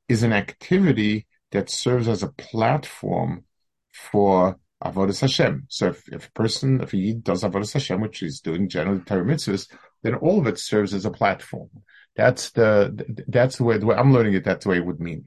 is 0.09 0.23
an 0.23 0.33
activity 0.33 1.27
that 1.51 1.69
serves 1.69 2.07
as 2.07 2.23
a 2.23 2.31
platform 2.33 3.45
for 3.93 4.57
Avodah 4.83 5.19
Hashem. 5.19 5.65
So 5.69 5.87
if, 5.87 6.07
if 6.11 6.27
a 6.27 6.31
person, 6.31 6.81
if 6.81 6.91
he 6.91 7.13
does 7.13 7.43
Avodah 7.43 7.71
Hashem, 7.71 8.01
which 8.01 8.19
he's 8.19 8.41
doing 8.41 8.67
generally 8.67 9.01
Torah 9.01 9.23
mitzvahs, 9.23 9.67
then 10.03 10.15
all 10.15 10.39
of 10.39 10.47
it 10.47 10.59
serves 10.59 10.93
as 10.93 11.05
a 11.05 11.11
platform. 11.11 11.69
That's 12.15 12.51
the, 12.51 13.23
that's 13.27 13.57
the 13.57 13.63
way, 13.63 13.77
the 13.77 13.85
way 13.85 13.95
I'm 13.95 14.13
learning 14.13 14.33
it, 14.33 14.43
that's 14.43 14.65
the 14.65 14.71
way 14.71 14.77
it 14.77 14.85
would 14.85 14.99
mean. 14.99 15.25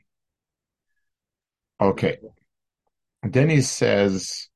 Okay. 1.81 2.19
Then 3.25 3.49
he 3.49 3.63
says, 3.63 4.49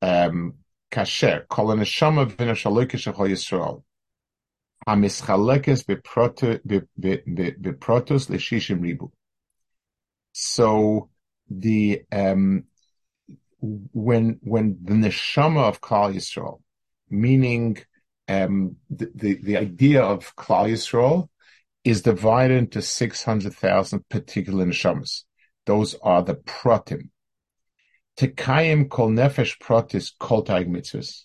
um, 0.00 0.54
kasher, 0.92 1.48
kol 1.48 1.66
neshama 1.66 2.30
v'neshaloike 2.30 2.92
shechol 2.92 3.28
Yisrael. 3.28 3.82
Hamischalekes 4.86 5.84
beprotos 5.84 6.60
leshishim 8.30 8.80
ribu. 8.82 9.10
So 10.32 11.10
the 11.50 12.02
um, 12.12 12.64
when 13.60 14.38
when 14.42 14.78
the 14.82 14.94
neshama 14.94 15.68
of 15.68 15.80
Klal 15.80 16.14
Yisrael, 16.14 16.60
meaning 17.10 17.78
um, 18.28 18.76
the, 18.88 19.10
the, 19.14 19.34
the 19.34 19.56
idea 19.56 20.02
of 20.02 20.34
Klal 20.36 20.70
Yisrael, 20.70 21.28
is 21.84 22.02
divided 22.02 22.58
into 22.58 22.82
six 22.82 23.24
hundred 23.24 23.54
thousand 23.54 24.08
particular 24.08 24.64
neshamas. 24.64 25.24
Those 25.66 25.96
are 26.02 26.22
the 26.22 26.34
pratim. 26.36 27.10
Tekayim 28.22 28.88
kol 28.88 29.10
nefesh 29.10 29.58
pratis 29.58 30.12
kol 30.16 30.44
taig 30.44 30.68
mitzvahs. 30.68 31.24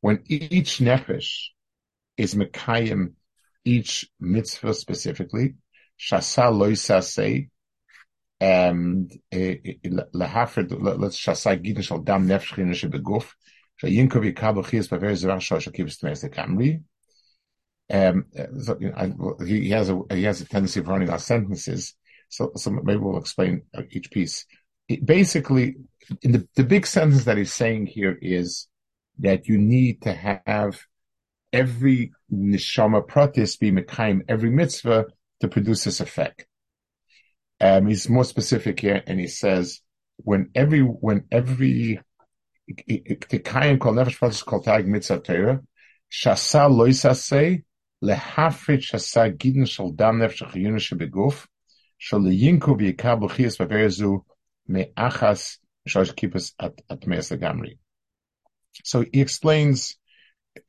When 0.00 0.22
each 0.26 0.78
nefesh 0.78 1.48
is 2.16 2.34
mekayim 2.34 3.12
each 3.62 4.10
mitzvah 4.18 4.72
specifically, 4.72 5.56
shasa 6.00 6.50
loisase, 6.50 7.50
and 8.40 9.12
eh, 9.30 9.56
eh, 9.64 9.72
eh, 9.84 9.88
lahafred 10.14 10.74
let's 10.98 11.18
shasa 11.18 11.62
gidin 11.62 11.82
shal 11.82 11.98
dam 11.98 12.26
nefesh 12.26 12.54
chinish 12.54 12.90
beguf, 12.90 13.32
shayinkov 13.82 14.24
yikabel 14.24 14.64
chiyas 14.64 14.88
baver 14.88 15.12
zerach 15.12 15.42
shal 15.42 15.58
shakibus 15.58 16.00
tmeis 16.00 16.24
kamri. 16.32 16.82
Um, 17.92 18.24
so, 18.62 18.78
you 18.80 18.90
know, 18.90 19.36
he, 19.44 19.60
he 19.64 19.70
has 19.70 19.90
a 19.90 20.00
he 20.10 20.22
has 20.22 20.40
a 20.40 20.46
tendency 20.46 20.80
of 20.80 20.88
running 20.88 21.10
out 21.10 21.20
sentences, 21.20 21.94
so 22.30 22.52
so 22.56 22.70
maybe 22.70 22.98
we'll 22.98 23.18
explain 23.18 23.64
each 23.90 24.10
piece. 24.10 24.46
Basically, 25.04 25.76
the 26.22 26.46
the 26.54 26.64
big 26.64 26.86
sentence 26.86 27.24
that 27.24 27.38
he's 27.38 27.52
saying 27.52 27.86
here 27.86 28.16
is 28.20 28.68
that 29.18 29.48
you 29.48 29.58
need 29.58 30.02
to 30.02 30.12
have 30.12 30.80
every 31.52 32.12
neshama 32.32 33.06
pratis 33.06 33.58
be 33.58 33.70
mekayim 33.70 34.22
every 34.28 34.50
mitzvah 34.50 35.06
to 35.40 35.48
produce 35.48 35.84
this 35.84 36.00
effect. 36.00 36.46
Um, 37.60 37.86
he's 37.86 38.08
more 38.08 38.24
specific 38.24 38.80
here, 38.80 39.02
and 39.06 39.18
he 39.18 39.28
says 39.28 39.80
when 40.16 40.50
every 40.54 40.80
when 40.80 41.24
every 41.30 42.00
tekayim 42.68 43.80
kol 43.80 43.94
nefesh 43.94 44.18
pratis 44.18 44.44
kol 44.44 44.60
tag 44.60 44.86
mitzvah 44.86 45.20
Torah 45.20 45.60
shasa 46.12 46.68
loisase 46.70 47.62
lehafrit 48.02 48.80
shasa 48.80 49.34
gidin 49.36 49.68
shal 49.68 49.90
dam 49.92 50.18
nefesh 50.18 50.42
chayuna 50.50 50.76
shebeguf 50.76 51.46
shal 51.98 52.20
leyinku 52.20 52.76
v'yikabel 52.78 53.30
chiyas 53.30 53.56
v'verezu 53.58 54.22
me'achas 54.66 55.58
shosh 55.88 56.12
kippus 56.14 56.52
at 56.58 56.80
at 56.90 57.00
gamri. 57.00 57.78
So 58.84 59.04
he 59.12 59.20
explains 59.20 59.96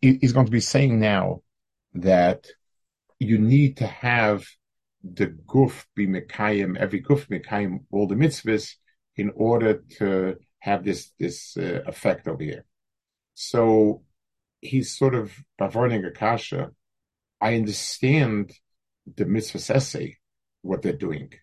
he's 0.01 0.33
going 0.33 0.45
to 0.45 0.51
be 0.51 0.59
saying 0.59 0.99
now 0.99 1.41
that 1.93 2.47
you 3.19 3.37
need 3.37 3.77
to 3.77 3.87
have 3.87 4.45
the 5.03 5.27
guf 5.27 5.85
be 5.95 6.07
mekayim, 6.07 6.77
every 6.77 7.01
guf 7.01 7.27
mekayim, 7.27 7.85
all 7.91 8.07
the 8.07 8.15
mitzvahs, 8.15 8.73
in 9.15 9.31
order 9.35 9.83
to 9.97 10.35
have 10.59 10.83
this 10.83 11.11
this 11.19 11.55
uh, 11.57 11.81
effect 11.85 12.27
over 12.27 12.43
here. 12.43 12.65
So 13.35 14.03
he's 14.61 14.97
sort 14.97 15.15
of 15.15 15.33
bavarning 15.59 16.05
akasha. 16.07 16.71
I 17.39 17.55
understand 17.55 18.51
the 19.15 19.25
mitzvah 19.25 19.75
essay, 19.75 20.17
what 20.61 20.81
they're 20.81 20.93
doing. 20.93 21.33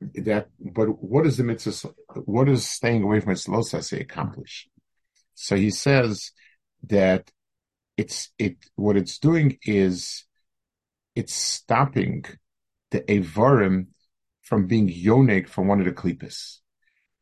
That, 0.00 0.48
but 0.60 1.02
what 1.02 1.24
does 1.24 1.38
the 1.38 1.44
mitzvah, 1.44 1.90
what 2.26 2.46
does 2.46 2.68
staying 2.68 3.02
away 3.02 3.20
from 3.20 3.32
its 3.32 3.48
essay 3.48 4.00
accomplish? 4.00 4.68
So 5.34 5.56
he 5.56 5.70
says 5.70 6.32
that 6.88 7.30
it's 7.96 8.30
it 8.38 8.56
what 8.74 8.96
it's 8.96 9.18
doing 9.18 9.58
is 9.62 10.24
it's 11.14 11.34
stopping 11.34 12.24
the 12.90 13.00
avarim 13.00 13.86
from 14.42 14.66
being 14.66 14.88
yonik 14.88 15.48
from 15.48 15.66
one 15.66 15.80
of 15.80 15.86
the 15.86 15.92
klippas. 15.92 16.58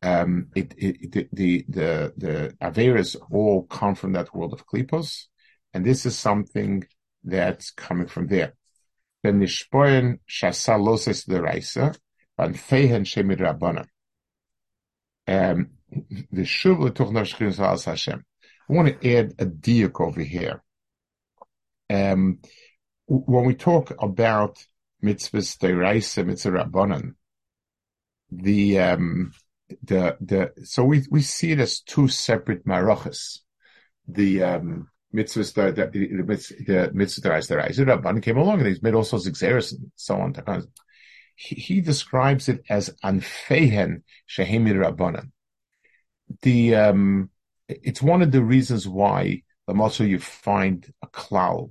Um, 0.02 0.48
it, 0.54 0.74
it, 0.76 1.12
the 1.12 1.28
the 1.32 2.12
the 2.16 2.54
the 2.60 3.20
all 3.30 3.62
come 3.62 3.94
from 3.94 4.12
that 4.12 4.34
world 4.34 4.52
of 4.52 4.66
klipos, 4.66 5.24
and 5.72 5.86
this 5.86 6.04
is 6.04 6.18
something 6.18 6.84
that's 7.22 7.70
coming 7.70 8.08
from 8.08 8.26
there. 8.26 8.54
The 9.22 9.30
nishpoen 9.30 10.18
shasa 10.28 10.78
loses 10.78 11.24
the 11.24 11.40
raisa, 11.40 11.94
and 12.38 12.58
fehen 12.58 13.04
shemid 13.04 13.40
rabbanan. 13.40 13.86
Um, 15.26 15.70
the 16.32 16.42
shuv 16.42 16.80
l'tuch 16.80 17.84
Hashem. 17.84 18.24
I 18.68 18.72
want 18.72 19.00
to 19.00 19.16
add 19.16 19.34
a 19.38 19.46
diak 19.46 20.00
over 20.00 20.22
here. 20.22 20.62
Um, 21.90 22.40
when 23.06 23.44
we 23.44 23.54
talk 23.54 23.92
about 24.02 24.64
mitzvahs 25.02 25.58
deraisa, 25.58 26.26
mitzvah 26.26 26.50
rabbanan, 26.50 27.14
the 28.30 28.80
um, 28.80 29.32
the 29.82 30.16
the 30.20 30.52
so 30.64 30.84
we 30.84 31.04
we 31.10 31.22
see 31.22 31.52
it 31.52 31.60
as 31.60 31.80
two 31.80 32.08
separate 32.08 32.66
marachas. 32.66 33.40
The 34.08 34.42
um, 34.42 34.88
mitzvahs 35.14 35.54
the 35.54 35.72
the, 35.72 36.90
mitzvah 36.94 37.28
deraisa 37.28 37.86
rabbanan 37.86 38.22
came 38.22 38.38
along 38.38 38.60
and 38.60 38.68
he's 38.68 38.82
made 38.82 38.94
all 38.94 39.04
sorts 39.04 39.26
of 39.26 39.40
and 39.42 39.90
so 39.94 40.16
on. 40.16 40.34
He, 41.34 41.56
he 41.56 41.80
describes 41.80 42.48
it 42.48 42.62
as 42.68 42.90
anfehen 43.02 44.02
shehemir 44.28 44.76
rabbanan. 44.76 45.30
The 46.42 46.74
um, 46.76 47.30
it's 47.68 48.02
one 48.02 48.22
of 48.22 48.32
the 48.32 48.42
reasons 48.42 48.86
why 48.88 49.42
the 49.66 49.74
also 49.74 50.04
you 50.04 50.18
find 50.18 50.92
a 51.02 51.06
cloud 51.06 51.70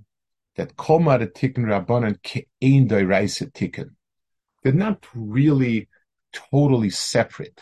that 0.56 0.76
koma 0.76 1.17
the 1.19 1.28
tikkun 1.28 1.65
rabbanan 1.65 2.21
ke'ein 2.21 2.88
doiraisa 2.88 3.52
tikkun. 3.52 3.91
They're 4.63 4.73
not 4.73 5.06
really 5.13 5.89
totally 6.32 6.89
separate. 6.89 7.62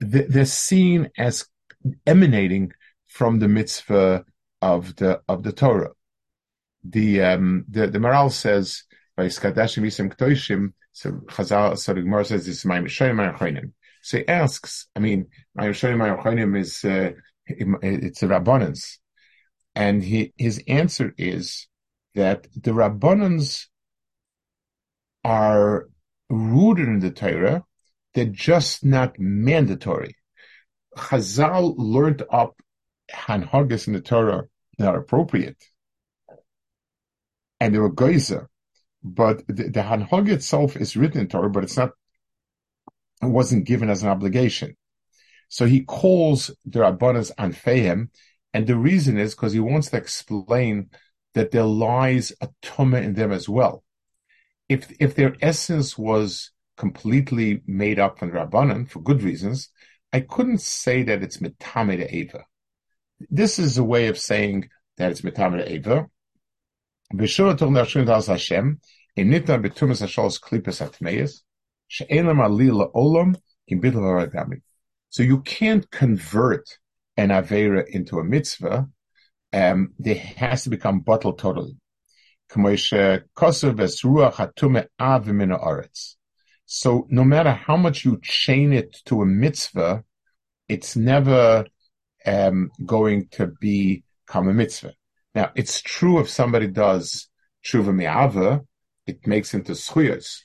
They're 0.00 0.44
seen 0.44 1.10
as 1.16 1.46
emanating 2.06 2.72
from 3.06 3.38
the 3.38 3.48
mitzvah 3.48 4.24
of 4.60 4.96
the 4.96 5.20
of 5.28 5.42
the 5.42 5.52
Torah. 5.52 5.92
The 6.84 7.22
um, 7.22 7.64
the 7.68 7.86
the 7.86 7.98
Maral 7.98 8.32
says 8.32 8.84
by 9.16 9.26
Skadashim 9.26 9.84
Yisem 9.84 10.14
Ktoishim. 10.14 10.72
So 10.92 11.12
Chazal, 11.12 11.78
so 11.78 11.94
the 11.94 12.02
Gemara 12.02 12.24
says 12.24 12.46
it's 12.46 12.64
my 12.64 12.78
Mishayin 12.78 13.72
So 14.02 14.18
he 14.18 14.28
asks. 14.28 14.88
I 14.94 15.00
mean, 15.00 15.28
my 15.54 15.68
Mishayin 15.68 16.58
is 16.58 16.84
uh, 16.84 17.12
it's 17.46 18.22
a 18.22 18.26
rabbanans, 18.26 18.98
and 19.74 20.04
he, 20.04 20.32
his 20.36 20.62
answer 20.68 21.14
is 21.16 21.66
that 22.14 22.46
the 22.54 22.72
rabbanans 22.72 23.66
are 25.24 25.88
rooted 26.28 26.88
in 26.88 27.00
the 27.00 27.10
Torah; 27.10 27.64
they're 28.14 28.26
just 28.26 28.84
not 28.84 29.18
mandatory. 29.18 30.16
Chazal 30.96 31.74
learned 31.78 32.22
up 32.30 32.60
hanhagas 33.10 33.86
in 33.86 33.94
the 33.94 34.00
Torah 34.02 34.44
that 34.76 34.88
are 34.88 34.98
appropriate, 34.98 35.62
and 37.60 37.74
they 37.74 37.78
were 37.78 37.92
geyser. 37.92 38.50
But 39.02 39.46
the, 39.48 39.64
the 39.64 39.82
hanhag 39.82 40.28
itself 40.28 40.76
is 40.76 40.96
written 40.96 41.20
in 41.20 41.28
Torah, 41.28 41.50
but 41.50 41.64
it's 41.64 41.76
not. 41.76 41.90
It 43.22 43.26
wasn't 43.26 43.66
given 43.66 43.90
as 43.90 44.02
an 44.02 44.08
obligation. 44.08 44.76
So 45.48 45.66
he 45.66 45.84
calls 45.84 46.50
the 46.64 46.80
Rabbanas 46.80 47.30
Anfeim, 47.38 48.08
and 48.54 48.66
the 48.66 48.76
reason 48.76 49.18
is 49.18 49.34
because 49.34 49.52
he 49.52 49.60
wants 49.60 49.90
to 49.90 49.96
explain 49.96 50.90
that 51.34 51.50
there 51.50 51.64
lies 51.64 52.32
a 52.40 52.48
tumah 52.62 53.02
in 53.02 53.14
them 53.14 53.32
as 53.32 53.48
well. 53.48 53.84
If 54.68 54.92
if 55.00 55.14
their 55.14 55.36
essence 55.40 55.98
was 55.98 56.52
completely 56.76 57.62
made 57.66 57.98
up 57.98 58.18
from 58.18 58.30
Rabbanan 58.30 58.88
for 58.88 59.00
good 59.00 59.22
reasons, 59.22 59.68
I 60.12 60.20
couldn't 60.20 60.60
say 60.60 61.02
that 61.04 61.22
it's 61.22 61.38
mitame 61.38 61.96
de 61.96 62.14
eva. 62.14 62.44
This 63.30 63.58
is 63.58 63.78
a 63.78 63.84
way 63.84 64.08
of 64.08 64.18
saying 64.18 64.68
that 64.96 65.10
it's 65.10 65.22
mitame 65.22 65.58
de 65.58 65.72
eva. 65.74 66.06
So 75.10 75.22
you 75.22 75.40
can't 75.42 75.90
convert 75.90 76.78
an 77.16 77.28
Avera 77.28 77.86
into 77.86 78.18
a 78.18 78.24
mitzvah. 78.24 78.88
Um, 79.52 79.92
has 80.06 80.64
to 80.64 80.70
become 80.70 81.00
bottled 81.00 81.38
totally. 81.38 81.76
So 86.64 87.06
no 87.10 87.24
matter 87.24 87.52
how 87.52 87.76
much 87.76 88.04
you 88.04 88.18
chain 88.22 88.72
it 88.72 88.96
to 89.04 89.20
a 89.20 89.26
mitzvah, 89.26 90.04
it's 90.68 90.96
never 90.96 91.66
um, 92.24 92.70
going 92.86 93.28
to 93.32 93.52
become 93.60 94.48
a 94.48 94.54
mitzvah. 94.54 94.94
Now, 95.34 95.50
it's 95.54 95.80
true 95.80 96.20
if 96.20 96.28
somebody 96.28 96.66
does 96.66 97.28
tshuva 97.64 97.94
mi'ava, 97.94 98.62
it 99.06 99.26
makes 99.26 99.54
into 99.54 99.72
schuyas. 99.72 100.40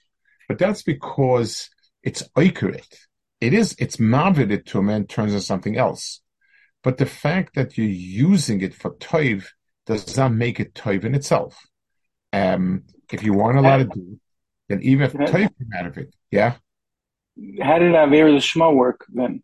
But 0.47 0.59
that's 0.59 0.81
because 0.81 1.69
it's 2.03 2.23
oikarit 2.37 3.07
it 3.39 3.53
is 3.53 3.75
it's 3.79 3.99
mavided 3.99 4.65
to 4.67 4.79
a 4.79 4.83
man 4.83 5.05
turns 5.05 5.33
into 5.33 5.45
something 5.45 5.77
else. 5.77 6.21
But 6.83 6.97
the 6.97 7.05
fact 7.05 7.55
that 7.55 7.77
you're 7.77 7.87
using 7.87 8.61
it 8.61 8.73
for 8.73 8.91
toiv 8.95 9.45
does 9.85 10.17
not 10.17 10.33
make 10.33 10.59
it 10.59 10.73
toiv 10.73 11.03
in 11.03 11.15
itself. 11.15 11.65
Um, 12.33 12.83
if 13.11 13.23
you 13.23 13.33
want 13.33 13.57
a 13.57 13.61
lot 13.61 13.81
of 13.81 13.91
do, 13.91 14.19
then 14.69 14.81
even 14.81 15.05
if 15.05 15.13
Yeah. 15.13 15.25
Toif 15.25 15.49
come 15.57 15.69
out 15.77 15.87
of 15.87 15.97
it, 15.97 16.13
yeah. 16.31 16.55
How 17.61 17.79
did 17.79 17.93
Aver 17.95 18.29
Lishma 18.29 18.75
work 18.75 19.05
then? 19.09 19.43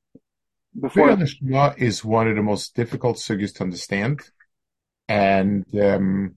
Before 0.79 1.07
Before 1.07 1.15
the 1.15 1.27
Shema 1.27 1.73
is 1.77 2.03
one 2.03 2.27
of 2.27 2.35
the 2.35 2.41
most 2.41 2.75
difficult 2.75 3.17
sugis 3.17 3.53
to 3.55 3.63
understand, 3.63 4.21
and 5.13 5.63
um, 5.79 6.33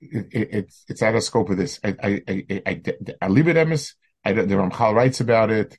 it, 0.00 0.26
it, 0.30 0.48
it's 0.52 0.84
it's 0.88 1.02
out 1.02 1.14
of 1.14 1.22
scope 1.22 1.48
of 1.48 1.56
this. 1.56 1.80
I 1.82 1.96
I 2.02 2.22
I, 2.28 2.62
I, 2.66 2.82
I 3.22 3.28
leave 3.28 3.48
it 3.48 3.56
emes. 3.56 3.94
The 4.24 4.32
Ramchal 4.32 4.94
writes 4.94 5.20
about 5.20 5.50
it. 5.50 5.78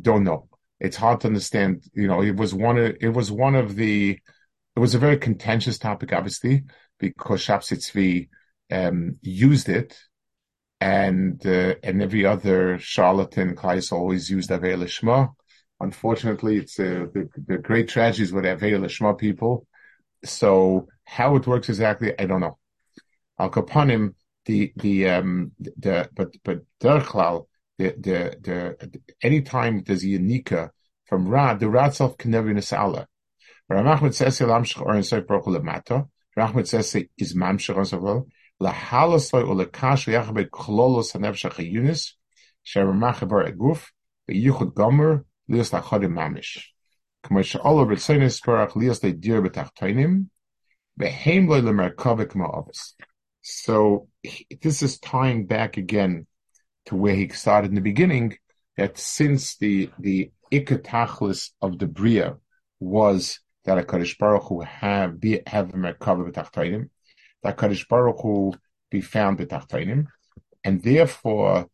Don't 0.00 0.24
know. 0.24 0.48
It's 0.78 0.98
hard 0.98 1.20
to 1.22 1.28
understand. 1.28 1.84
You 1.94 2.06
know, 2.06 2.22
it 2.22 2.36
was 2.36 2.52
one 2.52 2.76
of 2.76 2.96
it 3.00 3.08
was 3.08 3.32
one 3.32 3.54
of 3.54 3.76
the. 3.76 4.18
It 4.76 4.78
was 4.78 4.94
a 4.94 4.98
very 4.98 5.16
contentious 5.16 5.78
topic, 5.78 6.12
obviously, 6.12 6.64
because 6.98 7.44
Shabsi 7.44 7.76
Tzvi 7.78 8.28
um, 8.70 9.16
used 9.22 9.68
it, 9.70 9.98
and 10.82 11.44
uh, 11.46 11.76
and 11.82 12.02
every 12.02 12.26
other 12.26 12.78
charlatan 12.78 13.56
Kleis 13.56 13.90
always 13.90 14.28
used 14.28 14.50
Avei 14.50 14.76
Lishma. 14.76 15.30
Unfortunately, 15.80 16.58
it's 16.58 16.78
uh, 16.78 17.06
the 17.14 17.28
the 17.46 17.56
great 17.56 17.88
tragedies 17.88 18.34
with 18.34 18.44
Avei 18.44 18.78
Lishma 18.78 19.16
people. 19.16 19.66
So 20.24 20.86
how 21.16 21.34
it 21.34 21.46
works 21.46 21.68
exactly, 21.68 22.16
I 22.16 22.26
don't 22.26 22.40
know. 22.40 22.56
Al 23.36 23.50
Kapanim, 23.50 24.14
the 24.44 24.72
the 24.76 25.08
um 25.08 25.52
the 25.58 26.08
but 26.14 26.36
but 26.44 26.62
Derklal, 26.80 27.46
the 27.78 27.94
the 27.98 28.36
the 28.40 29.00
any 29.20 29.42
time 29.42 29.82
there's 29.84 30.04
Yanika 30.04 30.70
from 31.06 31.26
Ra, 31.26 31.54
the 31.54 31.68
Ra 31.68 31.86
itself 31.86 32.16
can 32.16 32.30
never 32.30 32.46
be 32.46 32.54
Nisala. 32.54 33.06
Ramachmet 33.68 34.14
says 34.14 34.38
Lamshach 34.38 34.82
or 34.82 34.94
Insay 34.94 35.22
Prokulamata, 35.22 36.08
Rahmat 36.38 36.68
says 36.68 36.94
is 37.18 37.34
Mamshach 37.34 37.76
or 37.76 37.82
Savol, 37.82 38.28
Lahalasoy 38.62 39.48
or 39.48 39.56
Lakash 39.56 40.06
Yachbe 40.06 40.48
Klolos 40.48 41.16
and 41.16 41.24
hayunis. 41.24 42.12
She 42.62 42.78
Sheramachabar 42.78 43.52
Aguf, 43.52 43.88
eguf 44.30 44.58
Yichud 44.58 44.74
Gomer, 44.74 45.24
Lios 45.50 45.72
Lachodim 45.72 46.12
Mamish. 46.12 46.66
Kamash 47.24 47.58
Allah 47.64 47.84
Ritzinis 47.84 48.40
Korach 48.40 48.72
Lios 48.74 49.00
Leidir 49.02 49.44
Betachtoinim, 49.44 50.26
so 53.42 54.08
this 54.60 54.82
is 54.82 54.98
tying 54.98 55.46
back 55.46 55.76
again 55.78 56.26
to 56.86 56.96
where 56.96 57.14
he 57.14 57.28
started 57.28 57.70
in 57.70 57.74
the 57.74 57.80
beginning, 57.80 58.36
that 58.76 58.98
since 58.98 59.56
the 59.56 59.90
the 59.98 60.30
ikatachlis 60.52 61.52
of 61.62 61.78
the 61.78 61.86
bria 61.86 62.36
was 62.80 63.40
that 63.64 63.78
a 63.78 63.84
Kaddish 63.84 64.18
Baruch 64.18 64.44
who 64.44 64.60
have 64.60 65.20
be 65.20 65.40
have 65.46 65.70
a 65.70 65.76
merkava 65.76 66.30
b'tachtainim, 66.30 66.90
that 67.42 67.56
Kaddish 67.56 67.88
Baruch 67.88 68.20
who 68.20 68.52
be 68.90 69.00
found 69.00 69.38
b'tachtainim, 69.38 70.06
and 70.64 70.82
therefore 70.82 71.68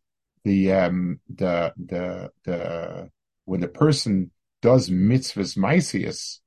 the 0.45 0.73
um, 0.73 1.21
the 1.29 1.73
the 1.77 2.31
the 2.45 3.11
when 3.45 3.61
the 3.61 3.69
person 3.69 4.31
does 4.63 4.89
mitzvahs 4.89 5.57
maisius, 5.57 6.39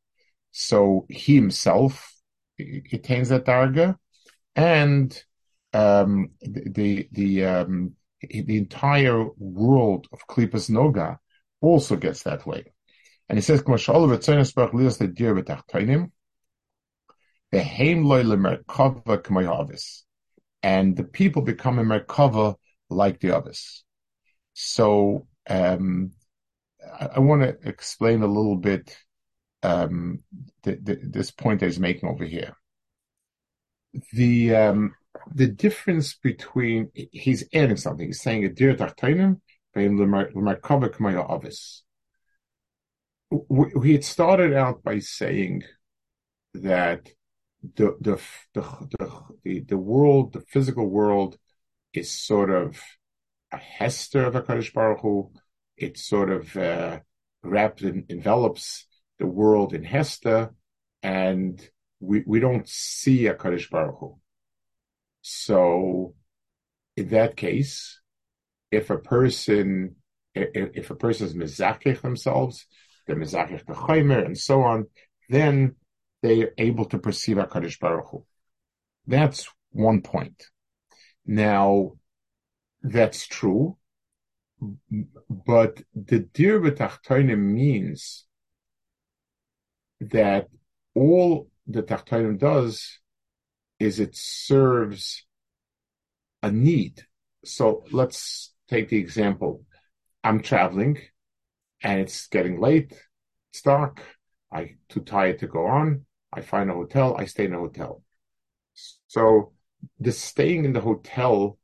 so 0.51 1.05
he 1.09 1.35
himself 1.35 2.13
attains 2.91 3.29
that 3.29 3.45
darga, 3.45 3.95
and 4.55 5.23
um, 5.73 6.31
the 6.41 7.07
the 7.11 7.45
um, 7.45 7.93
the 8.21 8.57
entire 8.57 9.25
world 9.37 10.07
of 10.11 10.27
klipas 10.27 10.69
noga 10.69 11.17
also 11.61 11.95
gets 11.95 12.23
that 12.23 12.45
way. 12.45 12.65
And 13.27 13.37
he 13.37 13.41
says, 13.41 13.61
and 20.61 20.97
the 20.97 21.03
people 21.03 21.41
become 21.41 21.79
a 21.79 21.83
merkava 21.83 22.55
like 22.89 23.19
the 23.19 23.35
others. 23.35 23.83
So 24.53 25.27
um, 25.49 26.11
I, 26.99 27.05
I 27.15 27.19
want 27.19 27.41
to 27.43 27.69
explain 27.69 28.23
a 28.23 28.27
little 28.27 28.57
bit 28.57 28.97
um, 29.63 30.23
the, 30.63 30.77
the, 30.81 30.99
this 31.01 31.31
point 31.31 31.59
that 31.59 31.67
he's 31.67 31.79
making 31.79 32.09
over 32.09 32.25
here. 32.25 32.55
The 34.13 34.55
um, 34.55 34.95
the 35.33 35.47
difference 35.47 36.13
between 36.13 36.91
he's 36.93 37.43
adding 37.53 37.77
something. 37.77 38.07
He's 38.07 38.21
saying 38.21 38.45
a 38.45 38.49
dir 38.49 38.75
tachtonim 38.75 39.39
avis. 39.75 41.83
We 43.31 43.93
had 43.93 44.03
started 44.03 44.53
out 44.53 44.83
by 44.83 44.99
saying 44.99 45.63
that 46.53 47.09
the 47.75 47.97
the 47.99 48.19
the 48.53 48.61
the 49.43 49.65
the, 49.67 49.77
world, 49.77 50.33
the 50.33 50.41
physical 50.41 50.87
world, 50.87 51.37
is 51.93 52.11
sort 52.11 52.49
of 52.49 52.81
a 53.51 53.57
hester 53.57 54.25
of 54.25 54.33
Hakadosh 54.33 54.73
Baruch 54.73 55.01
Hu. 55.01 55.31
It 55.77 55.97
sort 55.97 56.29
of 56.29 56.55
uh, 56.57 56.99
wraps 57.43 57.83
and 57.83 58.05
envelops 58.09 58.85
the 59.19 59.27
world 59.27 59.73
in 59.73 59.84
hester, 59.84 60.51
and 61.03 61.62
we 61.99 62.23
we 62.25 62.39
don't 62.39 62.67
see 62.67 63.27
a 63.27 63.36
Kadosh 63.36 63.69
Baruch 63.69 63.97
Hu. 63.99 64.19
So, 65.21 66.15
in 66.95 67.10
that 67.10 67.36
case, 67.36 67.99
if 68.71 68.89
a 68.89 68.97
person 68.97 69.95
if, 70.34 70.69
if 70.73 70.89
a 70.89 70.95
person 70.95 71.27
is 71.27 71.34
mezakech 71.36 72.01
themselves, 72.01 72.65
they're 73.05 73.17
the 73.17 73.25
chaymer 73.25 74.25
and 74.25 74.38
so 74.38 74.62
on, 74.62 74.88
then 75.29 75.75
they 76.21 76.43
are 76.43 76.53
able 76.58 76.86
to 76.86 76.99
perceive 76.99 77.38
a 77.38 77.45
Kadosh 77.45 77.79
Baruch 77.79 78.08
Hu. 78.12 78.25
That's 79.08 79.49
one 79.71 80.01
point. 80.01 80.45
Now, 81.25 81.93
that's 82.82 83.27
true, 83.27 83.77
but 85.29 85.82
the 85.93 86.19
dir 86.19 86.60
b'tachtonim 86.60 87.39
means 87.39 88.25
that 89.99 90.47
all 90.95 91.49
the 91.67 91.83
tachtonim 91.83 92.39
does 92.39 92.99
is 93.79 93.99
it 93.99 94.15
serves 94.15 95.25
a 96.41 96.51
need. 96.51 97.05
So 97.45 97.83
let's 97.91 98.53
take 98.69 98.89
the 98.89 98.97
example. 98.97 99.63
I'm 100.23 100.41
traveling 100.41 100.99
and 101.81 101.99
it's 102.01 102.27
getting 102.27 102.59
late. 102.59 102.93
It's 103.51 103.62
dark. 103.62 104.03
I 104.51 104.75
too 104.89 105.01
tired 105.01 105.39
to 105.39 105.47
go 105.47 105.67
on. 105.67 106.05
I 106.33 106.41
find 106.41 106.69
a 106.69 106.73
hotel. 106.73 107.15
I 107.17 107.25
stay 107.25 107.45
in 107.45 107.53
a 107.53 107.59
hotel. 107.59 108.03
So 109.07 109.53
the 109.99 110.12
staying 110.12 110.65
in 110.65 110.73
the 110.73 110.81
hotel 110.81 111.57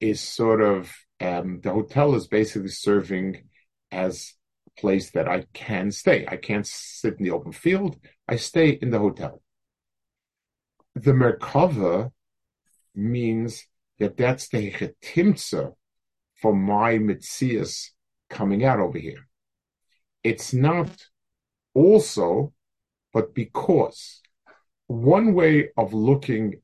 is 0.00 0.20
sort 0.20 0.60
of 0.60 0.92
um, 1.20 1.60
the 1.62 1.70
hotel 1.70 2.14
is 2.14 2.26
basically 2.26 2.70
serving 2.70 3.44
as 3.92 4.34
place 4.78 5.10
that 5.10 5.28
I 5.28 5.46
can 5.52 5.90
stay. 5.90 6.26
I 6.26 6.36
can't 6.36 6.66
sit 6.66 7.18
in 7.18 7.24
the 7.24 7.30
open 7.30 7.52
field. 7.52 7.96
I 8.28 8.36
stay 8.36 8.70
in 8.70 8.90
the 8.90 8.98
hotel. 8.98 9.42
The 10.94 11.12
Merkava 11.12 12.10
means 12.94 13.66
that 13.98 14.16
that's 14.16 14.48
the 14.48 14.72
Chetimtza 14.72 15.74
for 16.40 16.54
my 16.54 16.94
Mitzias 16.94 17.90
coming 18.28 18.64
out 18.64 18.80
over 18.80 18.98
here. 18.98 19.28
It's 20.24 20.52
not 20.52 20.90
also, 21.74 22.52
but 23.12 23.34
because. 23.34 24.20
One 24.86 25.34
way 25.34 25.70
of 25.76 25.92
looking 25.92 26.62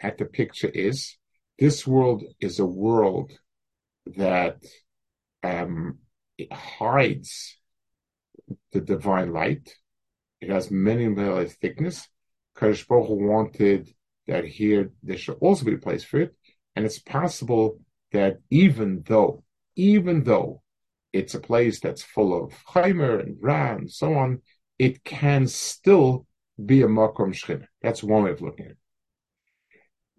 at 0.00 0.18
the 0.18 0.24
picture 0.24 0.68
is 0.68 1.16
this 1.58 1.86
world 1.86 2.22
is 2.40 2.58
a 2.58 2.66
world 2.66 3.32
that 4.16 4.64
um, 5.42 5.98
it 6.38 6.52
hides 6.52 7.58
the 8.72 8.80
divine 8.80 9.32
light. 9.32 9.74
It 10.40 10.50
has 10.50 10.70
many 10.70 11.08
millimeters 11.08 11.54
thickness. 11.54 12.08
Kaddish 12.56 12.86
Baruch 12.86 13.08
wanted 13.10 13.92
that 14.26 14.44
here 14.44 14.92
there 15.02 15.18
should 15.18 15.38
also 15.40 15.64
be 15.64 15.74
a 15.74 15.78
place 15.78 16.04
for 16.04 16.20
it, 16.20 16.34
and 16.76 16.86
it's 16.86 16.98
possible 16.98 17.80
that 18.12 18.38
even 18.50 19.02
though, 19.06 19.42
even 19.76 20.22
though 20.22 20.62
it's 21.12 21.34
a 21.34 21.40
place 21.40 21.80
that's 21.80 22.02
full 22.02 22.44
of 22.44 22.52
chaimer 22.64 23.20
and 23.20 23.36
ra 23.40 23.74
and 23.74 23.90
so 23.90 24.14
on, 24.14 24.42
it 24.78 25.02
can 25.04 25.46
still 25.46 26.26
be 26.64 26.82
a 26.82 26.86
makom 26.86 27.32
shchina. 27.32 27.66
That's 27.82 28.02
one 28.02 28.24
way 28.24 28.30
of 28.30 28.42
looking 28.42 28.66
at 28.66 28.72
it. 28.72 28.78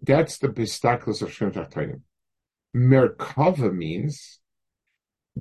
That's 0.02 0.38
the 0.38 0.48
bistaklus 0.48 1.22
of 1.22 1.30
Shchina 1.30 1.52
Tachtonim. 1.52 2.00
Merkava 2.74 3.74
means 3.74 4.39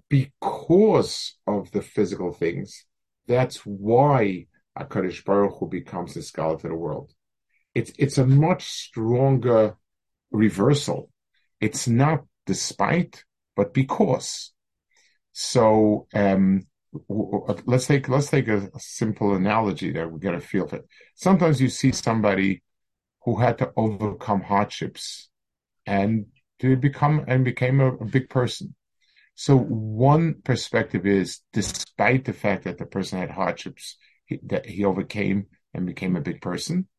because 0.10 1.36
of 1.48 1.72
the 1.72 1.82
physical 1.82 2.32
things, 2.32 2.86
that's 3.28 3.58
why 3.66 4.48
HaKadosh 4.78 5.26
Baruch 5.26 5.58
Hu 5.60 5.68
becomes 5.68 6.14
the 6.14 6.22
scholar 6.22 6.58
to 6.60 6.68
the 6.68 6.76
world. 6.76 7.14
It's, 7.76 7.92
it's 7.98 8.18
a 8.18 8.26
much 8.26 8.66
stronger 8.66 9.76
reversal. 10.32 11.10
It's 11.60 11.88
not 11.88 12.26
despite, 12.46 13.24
but 13.56 13.74
because. 13.74 14.52
So, 15.32 16.08
um, 16.14 16.68
w- 17.08 17.46
let's 17.66 17.88
take, 17.88 18.10
let's 18.10 18.30
take 18.30 18.48
a, 18.48 18.70
a 18.74 18.80
simple 18.80 19.36
analogy 19.36 19.92
that 19.92 20.12
we 20.12 20.20
get 20.20 20.34
a 20.34 20.40
feel 20.40 20.66
of 20.66 20.74
it. 20.74 20.86
Sometimes 21.16 21.62
you 21.62 21.70
see 21.70 21.92
somebody 21.92 22.64
who 23.24 23.38
had 23.38 23.58
to 23.60 23.72
overcome 23.76 24.42
hardships 24.42 25.30
and 25.86 26.26
to 26.60 26.76
become 26.76 27.24
and 27.28 27.46
became 27.46 27.80
a, 27.80 27.94
a 27.94 28.06
big 28.06 28.30
person. 28.30 28.76
So 29.40 29.58
one 29.58 30.42
perspective 30.44 31.06
is, 31.06 31.40
despite 31.54 32.26
the 32.26 32.34
fact 32.34 32.66
that 32.66 32.78
the 32.78 32.86
person 32.86 33.20
had 33.20 33.32
hardships, 33.32 33.96
he, 34.26 34.42
that 34.48 34.66
he 34.66 34.84
overcame 34.84 35.46
and 35.74 35.86
became 35.86 36.18
a 36.18 36.22
big 36.22 36.42
person. 36.42 36.90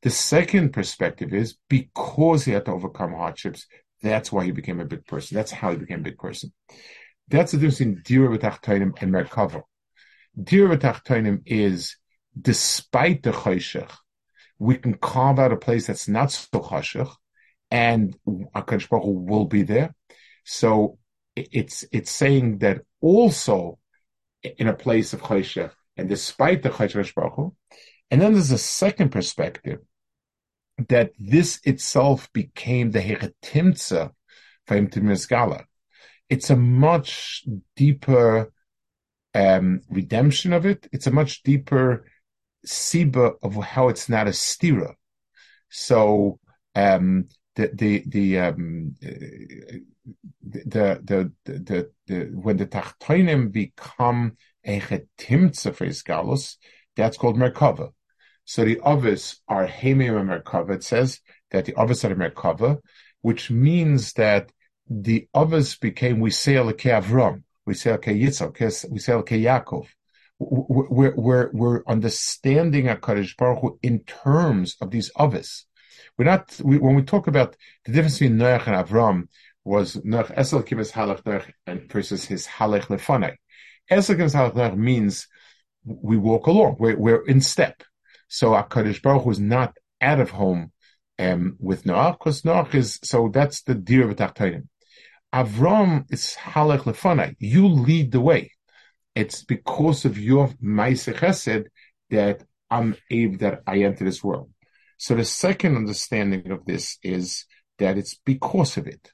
The 0.00 0.08
second 0.08 0.72
perspective 0.72 1.34
is 1.34 1.58
because 1.68 2.46
he 2.46 2.52
had 2.52 2.64
to 2.64 2.70
overcome 2.70 3.12
hardships, 3.12 3.66
that's 4.02 4.32
why 4.32 4.46
he 4.46 4.50
became 4.50 4.80
a 4.80 4.86
big 4.86 5.04
person. 5.04 5.34
That's 5.34 5.50
how 5.50 5.72
he 5.72 5.76
became 5.76 6.00
a 6.00 6.04
big 6.04 6.16
person. 6.16 6.54
That's 7.28 7.52
the 7.52 7.58
difference 7.58 7.82
in 7.82 8.00
Dira 8.02 8.30
V'Tachtonim 8.30 8.92
and 9.02 9.12
Merkava. 9.12 9.60
Dira 10.42 10.78
V'Tachtonim 10.78 11.42
is, 11.44 11.98
despite 12.40 13.22
the 13.22 13.32
Choshech, 13.32 13.92
we 14.58 14.78
can 14.78 14.94
carve 14.94 15.38
out 15.38 15.52
a 15.52 15.56
place 15.58 15.88
that's 15.88 16.08
not 16.08 16.32
so 16.32 16.60
Choshech, 16.60 17.14
and 17.70 18.16
HaKadosh 18.26 18.88
will 19.26 19.44
be 19.44 19.64
there. 19.64 19.94
So 20.46 20.96
it's 21.36 21.84
it's 21.92 22.10
saying 22.10 22.58
that 22.58 22.82
also 23.00 23.78
in 24.42 24.68
a 24.68 24.74
place 24.74 25.12
of 25.12 25.22
Choshech, 25.22 25.72
and 25.96 26.08
despite 26.08 26.62
the 26.62 26.70
Choshech 26.70 27.14
Baruch 27.14 27.54
and 28.10 28.20
then 28.20 28.34
there's 28.34 28.52
a 28.52 28.58
second 28.58 29.10
perspective 29.10 29.80
that 30.88 31.12
this 31.18 31.60
itself 31.64 32.32
became 32.32 32.90
the 32.90 33.00
Heretimtza 33.00 34.12
for 34.66 34.76
him 34.76 34.88
to 34.90 35.00
Mirzgala. 35.00 35.64
It's 36.28 36.50
a 36.50 36.56
much 36.56 37.44
deeper 37.76 38.52
um, 39.34 39.80
redemption 39.88 40.52
of 40.52 40.66
it. 40.66 40.88
It's 40.92 41.06
a 41.06 41.12
much 41.12 41.42
deeper 41.42 42.06
siba 42.66 43.34
of 43.42 43.56
how 43.56 43.88
it's 43.88 44.08
not 44.08 44.26
a 44.26 44.30
stira. 44.30 44.94
So 45.70 46.38
um, 46.74 47.28
the 47.56 47.70
the 47.72 48.04
the, 48.06 48.38
um, 48.38 48.94
the, 50.64 51.32
the, 51.44 51.52
the, 51.52 51.90
the, 52.06 52.30
when 52.32 52.56
the 52.56 52.66
tachtoinim 52.66 53.52
become 53.52 54.36
a 54.64 54.80
chetimtza 54.80 55.74
for 55.74 55.86
Isgalus, 55.86 56.56
that's 56.96 57.16
called 57.16 57.36
Merkava. 57.36 57.92
So 58.44 58.64
the 58.64 58.80
others 58.84 59.40
are 59.48 59.66
Hemim 59.66 60.20
and 60.20 60.30
Merkava. 60.30 60.76
It 60.76 60.84
says 60.84 61.20
that 61.50 61.64
the 61.64 61.74
others 61.76 62.04
are 62.04 62.14
Merkava, 62.14 62.78
which 63.22 63.50
means 63.50 64.12
that 64.14 64.52
the 64.88 65.28
others 65.34 65.76
became 65.76 66.20
we 66.20 66.30
say 66.30 66.54
Elokei 66.54 67.02
Avram, 67.02 67.42
we 67.66 67.74
say 67.74 67.90
Elokei 67.90 68.22
Yitzchak, 68.22 68.90
we 68.90 68.98
say 68.98 69.12
Elokei 69.12 69.42
Yaakov. 69.42 69.86
We're, 70.38 71.14
we're, 71.14 71.50
we're 71.52 71.84
understanding 71.86 72.86
HaKadosh 72.86 73.36
Baruch 73.36 73.60
Hu 73.60 73.78
in 73.82 74.00
terms 74.00 74.76
of 74.80 74.90
these 74.90 75.10
others. 75.16 75.66
We're 76.18 76.26
not, 76.26 76.60
we, 76.62 76.76
when 76.78 76.96
we 76.96 77.02
talk 77.02 77.28
about 77.28 77.56
the 77.84 77.92
difference 77.92 78.18
between 78.18 78.38
Noach 78.38 78.66
and 78.66 78.76
Avram 78.76 79.28
was 79.64 79.96
Noach 79.96 80.34
Esel 80.36 80.66
Kibbutz 80.66 80.92
Halach 80.92 81.50
and 81.66 81.90
versus 81.90 82.24
his 82.24 82.46
Halach 82.46 82.86
Lefanai. 82.86 83.36
Esel 83.90 84.16
Kibbutz 84.16 84.34
Halach 84.34 84.76
means 84.76 85.26
we 85.84 86.16
walk 86.16 86.46
along, 86.46 86.76
we're, 86.78 86.96
we're 86.96 87.24
in 87.26 87.40
step. 87.40 87.82
So 88.28 88.50
HaKadosh 88.50 89.02
Baruch 89.02 89.26
is 89.28 89.40
not 89.40 89.76
out 90.00 90.20
of 90.20 90.30
home 90.30 90.72
um, 91.18 91.56
with 91.58 91.84
Noach, 91.84 92.18
because 92.18 92.42
Noach 92.42 92.74
is, 92.74 92.98
so 93.02 93.28
that's 93.32 93.62
the 93.62 93.74
deer 93.74 94.08
of 94.08 94.16
Tachtonim. 94.16 94.68
Avram 95.34 96.04
is 96.12 96.36
halach 96.40 96.82
lefanai. 96.82 97.34
You 97.40 97.66
lead 97.66 98.12
the 98.12 98.20
way. 98.20 98.52
It's 99.16 99.42
because 99.42 100.04
of 100.04 100.16
your 100.16 100.48
ma'ase 100.62 101.12
chesed 101.12 101.64
that 102.10 102.44
I'm 102.70 102.96
able 103.10 103.38
that 103.38 103.62
I 103.66 103.78
enter 103.78 104.04
this 104.04 104.22
world. 104.22 104.50
So 104.96 105.16
the 105.16 105.24
second 105.24 105.76
understanding 105.76 106.50
of 106.52 106.64
this 106.64 106.98
is 107.02 107.46
that 107.78 107.98
it's 107.98 108.16
because 108.24 108.76
of 108.76 108.86
it, 108.86 109.10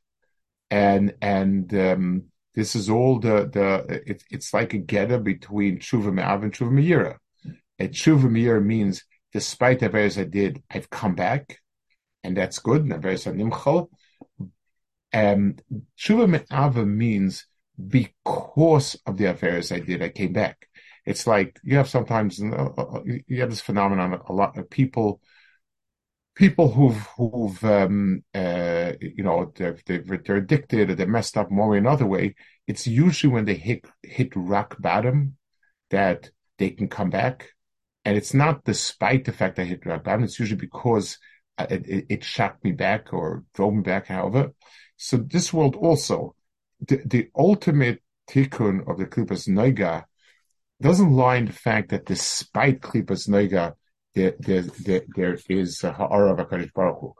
and 0.70 1.14
and 1.20 1.72
um, 1.74 2.24
this 2.54 2.74
is 2.76 2.88
all 2.88 3.18
the 3.18 3.48
the 3.52 4.02
it, 4.06 4.22
it's 4.30 4.54
like 4.54 4.74
a 4.74 4.78
getter 4.78 5.18
between 5.18 5.78
tshuva 5.78 6.12
me'av 6.12 6.42
and 6.42 6.52
tshuva 6.52 6.70
me'ira. 6.70 7.18
A 7.78 7.88
tshuva 7.88 8.30
me'ira 8.30 8.60
means 8.60 9.04
despite 9.32 9.80
the 9.80 9.88
various 9.88 10.18
I 10.18 10.24
did, 10.24 10.62
I've 10.70 10.90
come 10.90 11.14
back, 11.14 11.58
and 12.22 12.36
that's 12.36 12.58
good. 12.58 12.82
And 12.82 13.02
various 13.02 13.24
nimchal. 13.24 13.88
Um, 15.12 15.56
tshuva 15.98 16.28
me'ava 16.28 16.86
means 16.86 17.46
because 17.88 18.96
of 19.06 19.16
the 19.16 19.26
affairs 19.26 19.72
I 19.72 19.80
did, 19.80 20.02
I 20.02 20.08
came 20.08 20.32
back. 20.32 20.68
It's 21.06 21.26
like 21.26 21.58
you 21.64 21.76
have 21.76 21.88
sometimes 21.88 22.38
you 22.38 23.40
have 23.40 23.50
this 23.50 23.60
phenomenon. 23.60 24.20
A 24.28 24.32
lot 24.32 24.58
of 24.58 24.68
people, 24.68 25.20
people 26.34 26.72
who've 26.72 27.06
who've 27.16 27.64
um, 27.64 28.24
uh, 28.34 28.92
you 29.00 29.22
know 29.22 29.52
they're, 29.56 29.76
they're 29.86 30.36
addicted 30.36 30.90
or 30.90 30.94
they're 30.94 31.06
messed 31.06 31.36
up 31.36 31.50
more 31.50 31.76
in 31.76 31.86
another 31.86 32.06
way. 32.06 32.34
It's 32.66 32.86
usually 32.86 33.32
when 33.32 33.44
they 33.44 33.54
hit 33.54 33.84
hit 34.02 34.32
rock 34.34 34.76
bottom 34.80 35.36
that 35.90 36.30
they 36.58 36.70
can 36.70 36.88
come 36.88 37.10
back, 37.10 37.50
and 38.04 38.16
it's 38.16 38.34
not 38.34 38.64
despite 38.64 39.24
the 39.24 39.32
fact 39.32 39.56
that 39.56 39.62
I 39.62 39.66
hit 39.66 39.86
rock 39.86 40.04
bottom. 40.04 40.24
It's 40.24 40.38
usually 40.38 40.60
because 40.60 41.18
it, 41.58 41.86
it, 41.86 42.06
it 42.08 42.24
shocked 42.24 42.64
me 42.64 42.72
back 42.72 43.12
or 43.12 43.44
drove 43.54 43.74
me 43.74 43.82
back. 43.82 44.06
However, 44.06 44.52
so 44.96 45.16
this 45.16 45.52
world 45.52 45.76
also, 45.76 46.34
the, 46.86 47.02
the 47.04 47.28
ultimate 47.36 48.02
tikkun 48.28 48.88
of 48.88 48.98
the 48.98 49.06
Klippas 49.06 49.48
Noiga 49.48 50.04
doesn't 50.80 51.12
lie 51.12 51.36
in 51.36 51.46
the 51.46 51.52
fact 51.52 51.90
that 51.90 52.06
despite 52.06 52.80
Klippas 52.80 53.28
Noiga, 53.28 53.74
there, 54.14 54.34
there, 54.38 54.62
there, 54.62 55.02
there 55.14 55.38
is 55.48 55.84
a 55.84 55.92
ha'ara 55.92 56.32
of 56.32 56.38
HaKadosh 56.38 56.72
Baruch 56.72 56.98
Hu. 57.00 57.14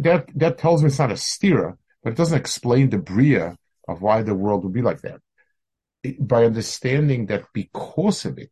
That, 0.00 0.26
that 0.34 0.58
tells 0.58 0.82
me 0.82 0.88
it's 0.88 0.98
not 0.98 1.10
a 1.10 1.14
stira, 1.14 1.76
but 2.02 2.12
it 2.12 2.16
doesn't 2.16 2.38
explain 2.38 2.90
the 2.90 2.98
bria 2.98 3.56
of 3.88 4.02
why 4.02 4.22
the 4.22 4.34
world 4.34 4.64
would 4.64 4.72
be 4.72 4.82
like 4.82 5.02
that. 5.02 5.20
It, 6.02 6.26
by 6.26 6.44
understanding 6.44 7.26
that 7.26 7.44
because 7.52 8.24
of 8.24 8.38
it, 8.38 8.50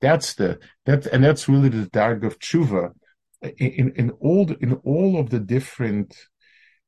that's 0.00 0.34
the, 0.34 0.58
that, 0.86 1.06
and 1.06 1.22
that's 1.22 1.48
really 1.48 1.68
the 1.68 1.86
darg 1.86 2.24
of 2.24 2.38
tshuva 2.38 2.92
in, 3.42 3.92
in 3.96 4.10
all, 4.10 4.50
in 4.52 4.74
all 4.84 5.18
of 5.18 5.30
the 5.30 5.40
different 5.40 6.16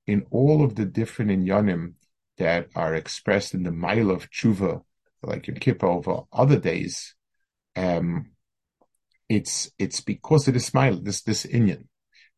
in 0.07 0.27
all 0.31 0.63
of 0.63 0.75
the 0.75 0.85
different 0.85 1.31
inyanim 1.31 1.95
that 2.39 2.69
are 2.75 2.95
expressed 2.95 3.55
in 3.55 3.63
the 3.63 3.73
mile 3.73 4.11
of 4.11 4.31
tshuva, 4.31 4.83
like 5.23 5.49
in 5.49 5.55
Kippur 5.57 5.87
over 5.87 6.23
other 6.33 6.59
days, 6.59 7.15
um, 7.77 8.31
it's 9.29 9.71
it's 9.79 10.01
because 10.01 10.49
of 10.49 10.55
this 10.55 10.67
smile, 10.67 11.01
this 11.01 11.23
this 11.23 11.47
inyan, 11.47 11.87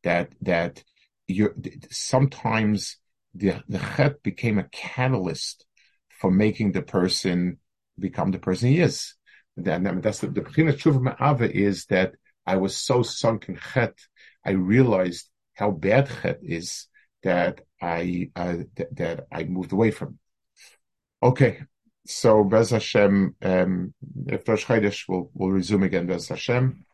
that 0.02 0.32
that 0.42 0.82
you 1.26 1.54
sometimes 1.90 2.98
the 3.34 3.62
the 3.68 3.78
chet 3.78 4.22
became 4.22 4.58
a 4.58 4.68
catalyst 4.70 5.66
for 6.20 6.30
making 6.30 6.72
the 6.72 6.82
person 6.82 7.58
become 7.98 8.30
the 8.30 8.38
person 8.38 8.68
he 8.68 8.80
is. 8.80 9.14
Then 9.56 10.00
that's 10.00 10.20
the 10.20 10.28
the 10.28 10.42
tshuva 10.42 11.16
ma'ava 11.16 11.50
is 11.50 11.86
that 11.86 12.14
I 12.46 12.56
was 12.56 12.76
so 12.76 13.02
sunk 13.02 13.48
in 13.48 13.56
chet, 13.56 13.98
I 14.44 14.50
realized 14.50 15.28
how 15.54 15.70
bad 15.72 16.08
chet 16.22 16.38
is 16.42 16.86
that 17.22 17.62
I 17.82 18.30
uh, 18.36 18.58
th- 18.76 18.88
that 18.92 19.26
I 19.32 19.44
moved 19.44 19.72
away 19.72 19.90
from. 19.90 20.18
Okay, 21.22 21.62
so 22.06 22.44
Bez 22.44 22.70
Hashem, 22.70 23.34
um, 23.42 23.94
if 24.26 24.46
Rosh 24.48 24.64
Chodesh 24.64 25.08
will 25.08 25.30
will 25.34 25.50
resume 25.50 25.82
again. 25.82 26.06
Bez 26.06 26.28
Hashem, 26.28 26.84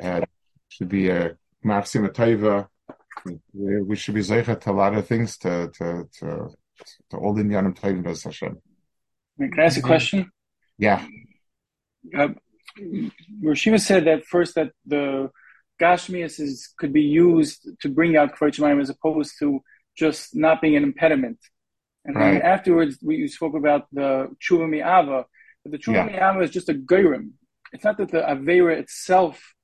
uh, 0.00 0.20
should 0.68 0.88
be 0.88 1.08
a 1.08 1.36
Maxima 1.62 2.08
Taiva. 2.08 2.68
We 3.52 3.96
should 3.96 4.14
be 4.14 4.20
zeicha 4.20 4.60
to 4.60 4.70
a 4.70 4.72
lot 4.72 4.94
of 4.94 5.06
things 5.06 5.38
to 5.38 5.70
to 5.74 6.08
to, 6.18 6.48
to 7.10 7.16
all 7.16 7.34
Indianim 7.34 7.78
Taiva 7.78 8.02
Bez 8.02 8.24
Hashem. 8.24 8.60
Can 9.38 9.60
I 9.60 9.64
ask 9.64 9.78
a 9.78 9.82
question? 9.82 10.30
Yeah. 10.78 11.06
Uh, 12.16 12.28
said 13.76 14.04
that 14.04 14.24
first 14.24 14.54
that 14.54 14.72
the 14.86 15.30
Gashmias 15.80 16.40
is 16.40 16.72
could 16.78 16.92
be 16.92 17.02
used 17.02 17.68
to 17.80 17.88
bring 17.88 18.16
out 18.16 18.36
Kvarchimayim 18.36 18.80
as 18.80 18.90
opposed 18.90 19.34
to 19.40 19.60
just 19.96 20.34
not 20.34 20.60
being 20.60 20.76
an 20.76 20.84
impediment. 20.84 21.38
And 22.06 22.16
right. 22.16 22.32
then 22.32 22.42
afterwards, 22.42 22.98
we 23.02 23.26
spoke 23.28 23.54
about 23.54 23.86
the 23.92 24.28
Tshuva 24.40 24.68
Mi'ava, 24.68 25.24
but 25.62 25.72
the 25.72 25.78
Tshuva 25.78 25.94
yeah. 25.94 26.06
Mi'ava 26.06 26.40
is 26.40 26.50
just 26.50 26.68
a 26.68 26.74
Geirim. 26.74 27.32
It's 27.72 27.84
not 27.84 27.98
that 27.98 28.10
the 28.10 28.20
Avera 28.20 28.78
itself 28.78 29.54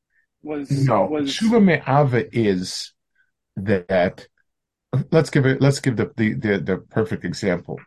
was. 0.42 0.70
No, 0.70 1.04
was... 1.06 1.30
Tshuva 1.30 1.62
Mi'ava 1.62 2.24
is 2.36 2.92
that. 3.56 4.26
Let's 5.10 5.30
give 5.30 5.46
it. 5.46 5.62
Let's 5.62 5.80
give 5.80 5.96
the 5.96 6.10
the 6.16 6.34
the, 6.34 6.58
the 6.58 6.76
perfect 6.78 7.24
example. 7.24 7.78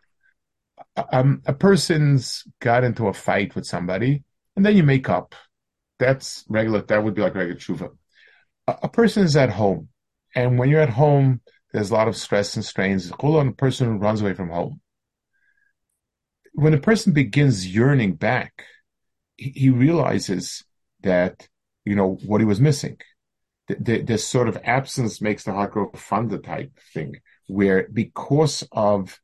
Um, 1.12 1.42
a 1.46 1.54
person's 1.54 2.44
got 2.62 2.84
into 2.84 3.08
a 3.08 3.14
fight 3.14 3.56
with 3.56 3.66
somebody, 3.66 4.24
and 4.56 4.66
then 4.66 4.76
you 4.76 4.84
make 4.84 5.10
up. 5.10 5.36
That's 6.00 6.46
regular. 6.50 6.82
That 6.82 7.04
would 7.04 7.14
be 7.14 7.22
like 7.22 7.36
regular 7.36 7.60
tshuva 7.60 7.92
a 8.68 8.90
person 8.90 9.24
is 9.24 9.36
at 9.36 9.50
home, 9.52 9.90
and 10.36 10.58
when 10.58 10.70
you're 10.70 10.82
at 10.82 10.90
home, 10.90 11.42
there's 11.76 11.92
a 11.92 11.94
lot 11.94 12.08
of 12.08 12.16
stress 12.16 12.56
and 12.56 12.64
strains. 12.64 13.12
Hold 13.20 13.36
on 13.36 13.50
a 13.50 13.52
person 13.52 13.88
who 13.88 13.98
runs 13.98 14.22
away 14.22 14.34
from 14.34 14.50
home. 14.50 14.80
When 16.54 16.74
a 16.74 16.80
person 16.80 17.12
begins 17.12 17.68
yearning 17.68 18.14
back, 18.16 18.64
he, 19.36 19.70
realizes 19.70 20.64
that 21.02 21.50
you 21.84 21.94
know 21.94 22.18
what 22.26 22.40
he 22.40 22.46
was 22.46 22.62
missing. 22.62 22.96
The, 23.68 23.76
the, 23.78 24.02
this 24.04 24.26
sort 24.26 24.48
of 24.48 24.58
absence 24.64 25.20
makes 25.20 25.44
the 25.44 25.52
heart 25.52 25.72
grow 25.72 25.92
fonder 25.96 26.38
type 26.38 26.80
thing, 26.94 27.16
where 27.48 27.90
because 27.92 28.66
of 28.72 29.20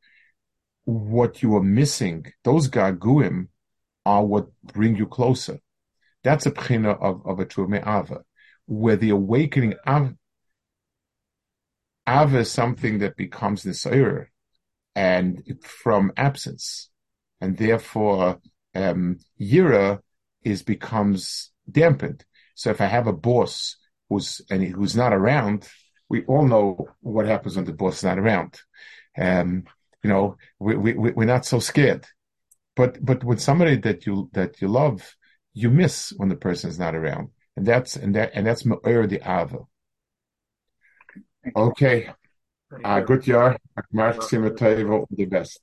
what 0.84 1.42
you 1.42 1.56
are 1.56 1.64
missing, 1.64 2.34
those 2.44 2.68
gaguim 2.68 3.48
are 4.06 4.26
what 4.26 4.48
bring 4.62 4.98
you 4.98 5.08
closer. 5.08 5.60
That's 6.26 6.48
a 6.48 6.52
pchina 6.52 7.02
of, 7.02 7.26
of 7.26 7.40
a 7.40 7.46
true 7.46 7.74
ava, 7.74 8.24
where 8.66 8.98
the 8.98 9.12
awakening 9.12 9.76
of 9.88 10.16
ava 12.12 12.40
is 12.40 12.52
something 12.52 13.00
that 13.00 13.16
becomes 13.16 13.64
nisayer 13.64 14.28
and 14.96 15.42
from 15.64 16.12
absence, 16.18 16.90
and 17.40 17.58
therefore 17.58 18.40
um, 18.76 19.18
yira 19.40 20.00
is 20.44 20.64
becomes 20.64 21.52
dampened. 21.70 22.26
So 22.56 22.70
if 22.70 22.82
I 22.82 22.86
have 22.86 23.08
a 23.08 23.14
boss 23.14 23.78
who's 24.10 24.42
and 24.50 24.64
who's 24.64 24.96
not 24.96 25.14
around, 25.14 25.68
we 26.10 26.24
all 26.26 26.46
know 26.46 26.90
what 27.00 27.26
happens 27.26 27.56
when 27.56 27.66
the 27.66 27.74
boss 27.74 27.98
is 27.98 28.04
not 28.04 28.20
around. 28.20 28.60
Um, 29.18 29.64
you 30.04 30.10
know, 30.10 30.38
we, 30.60 30.76
we, 30.76 30.94
we're 30.94 31.26
not 31.26 31.46
so 31.46 31.60
scared. 31.60 32.06
But 32.76 33.04
but 33.04 33.24
with 33.24 33.42
somebody 33.42 33.78
that 33.78 34.06
you 34.06 34.30
that 34.34 34.62
you 34.62 34.68
love, 34.68 35.16
you 35.54 35.70
miss 35.70 36.14
when 36.16 36.30
the 36.30 36.36
person 36.36 36.70
is 36.70 36.80
not 36.80 36.96
around, 36.96 37.30
and 37.56 37.66
that's 37.66 37.96
and 37.96 38.16
that 38.16 38.32
and 38.34 38.48
that's 38.48 38.66
me'er 38.66 39.08
the 39.08 39.22
ava. 39.24 39.60
Okay, 41.56 42.08
uh, 42.84 43.00
good 43.02 43.26
year, 43.28 43.58
Mark 43.92 44.18
Simatevo, 44.18 45.08
the 45.10 45.26
best. 45.26 45.60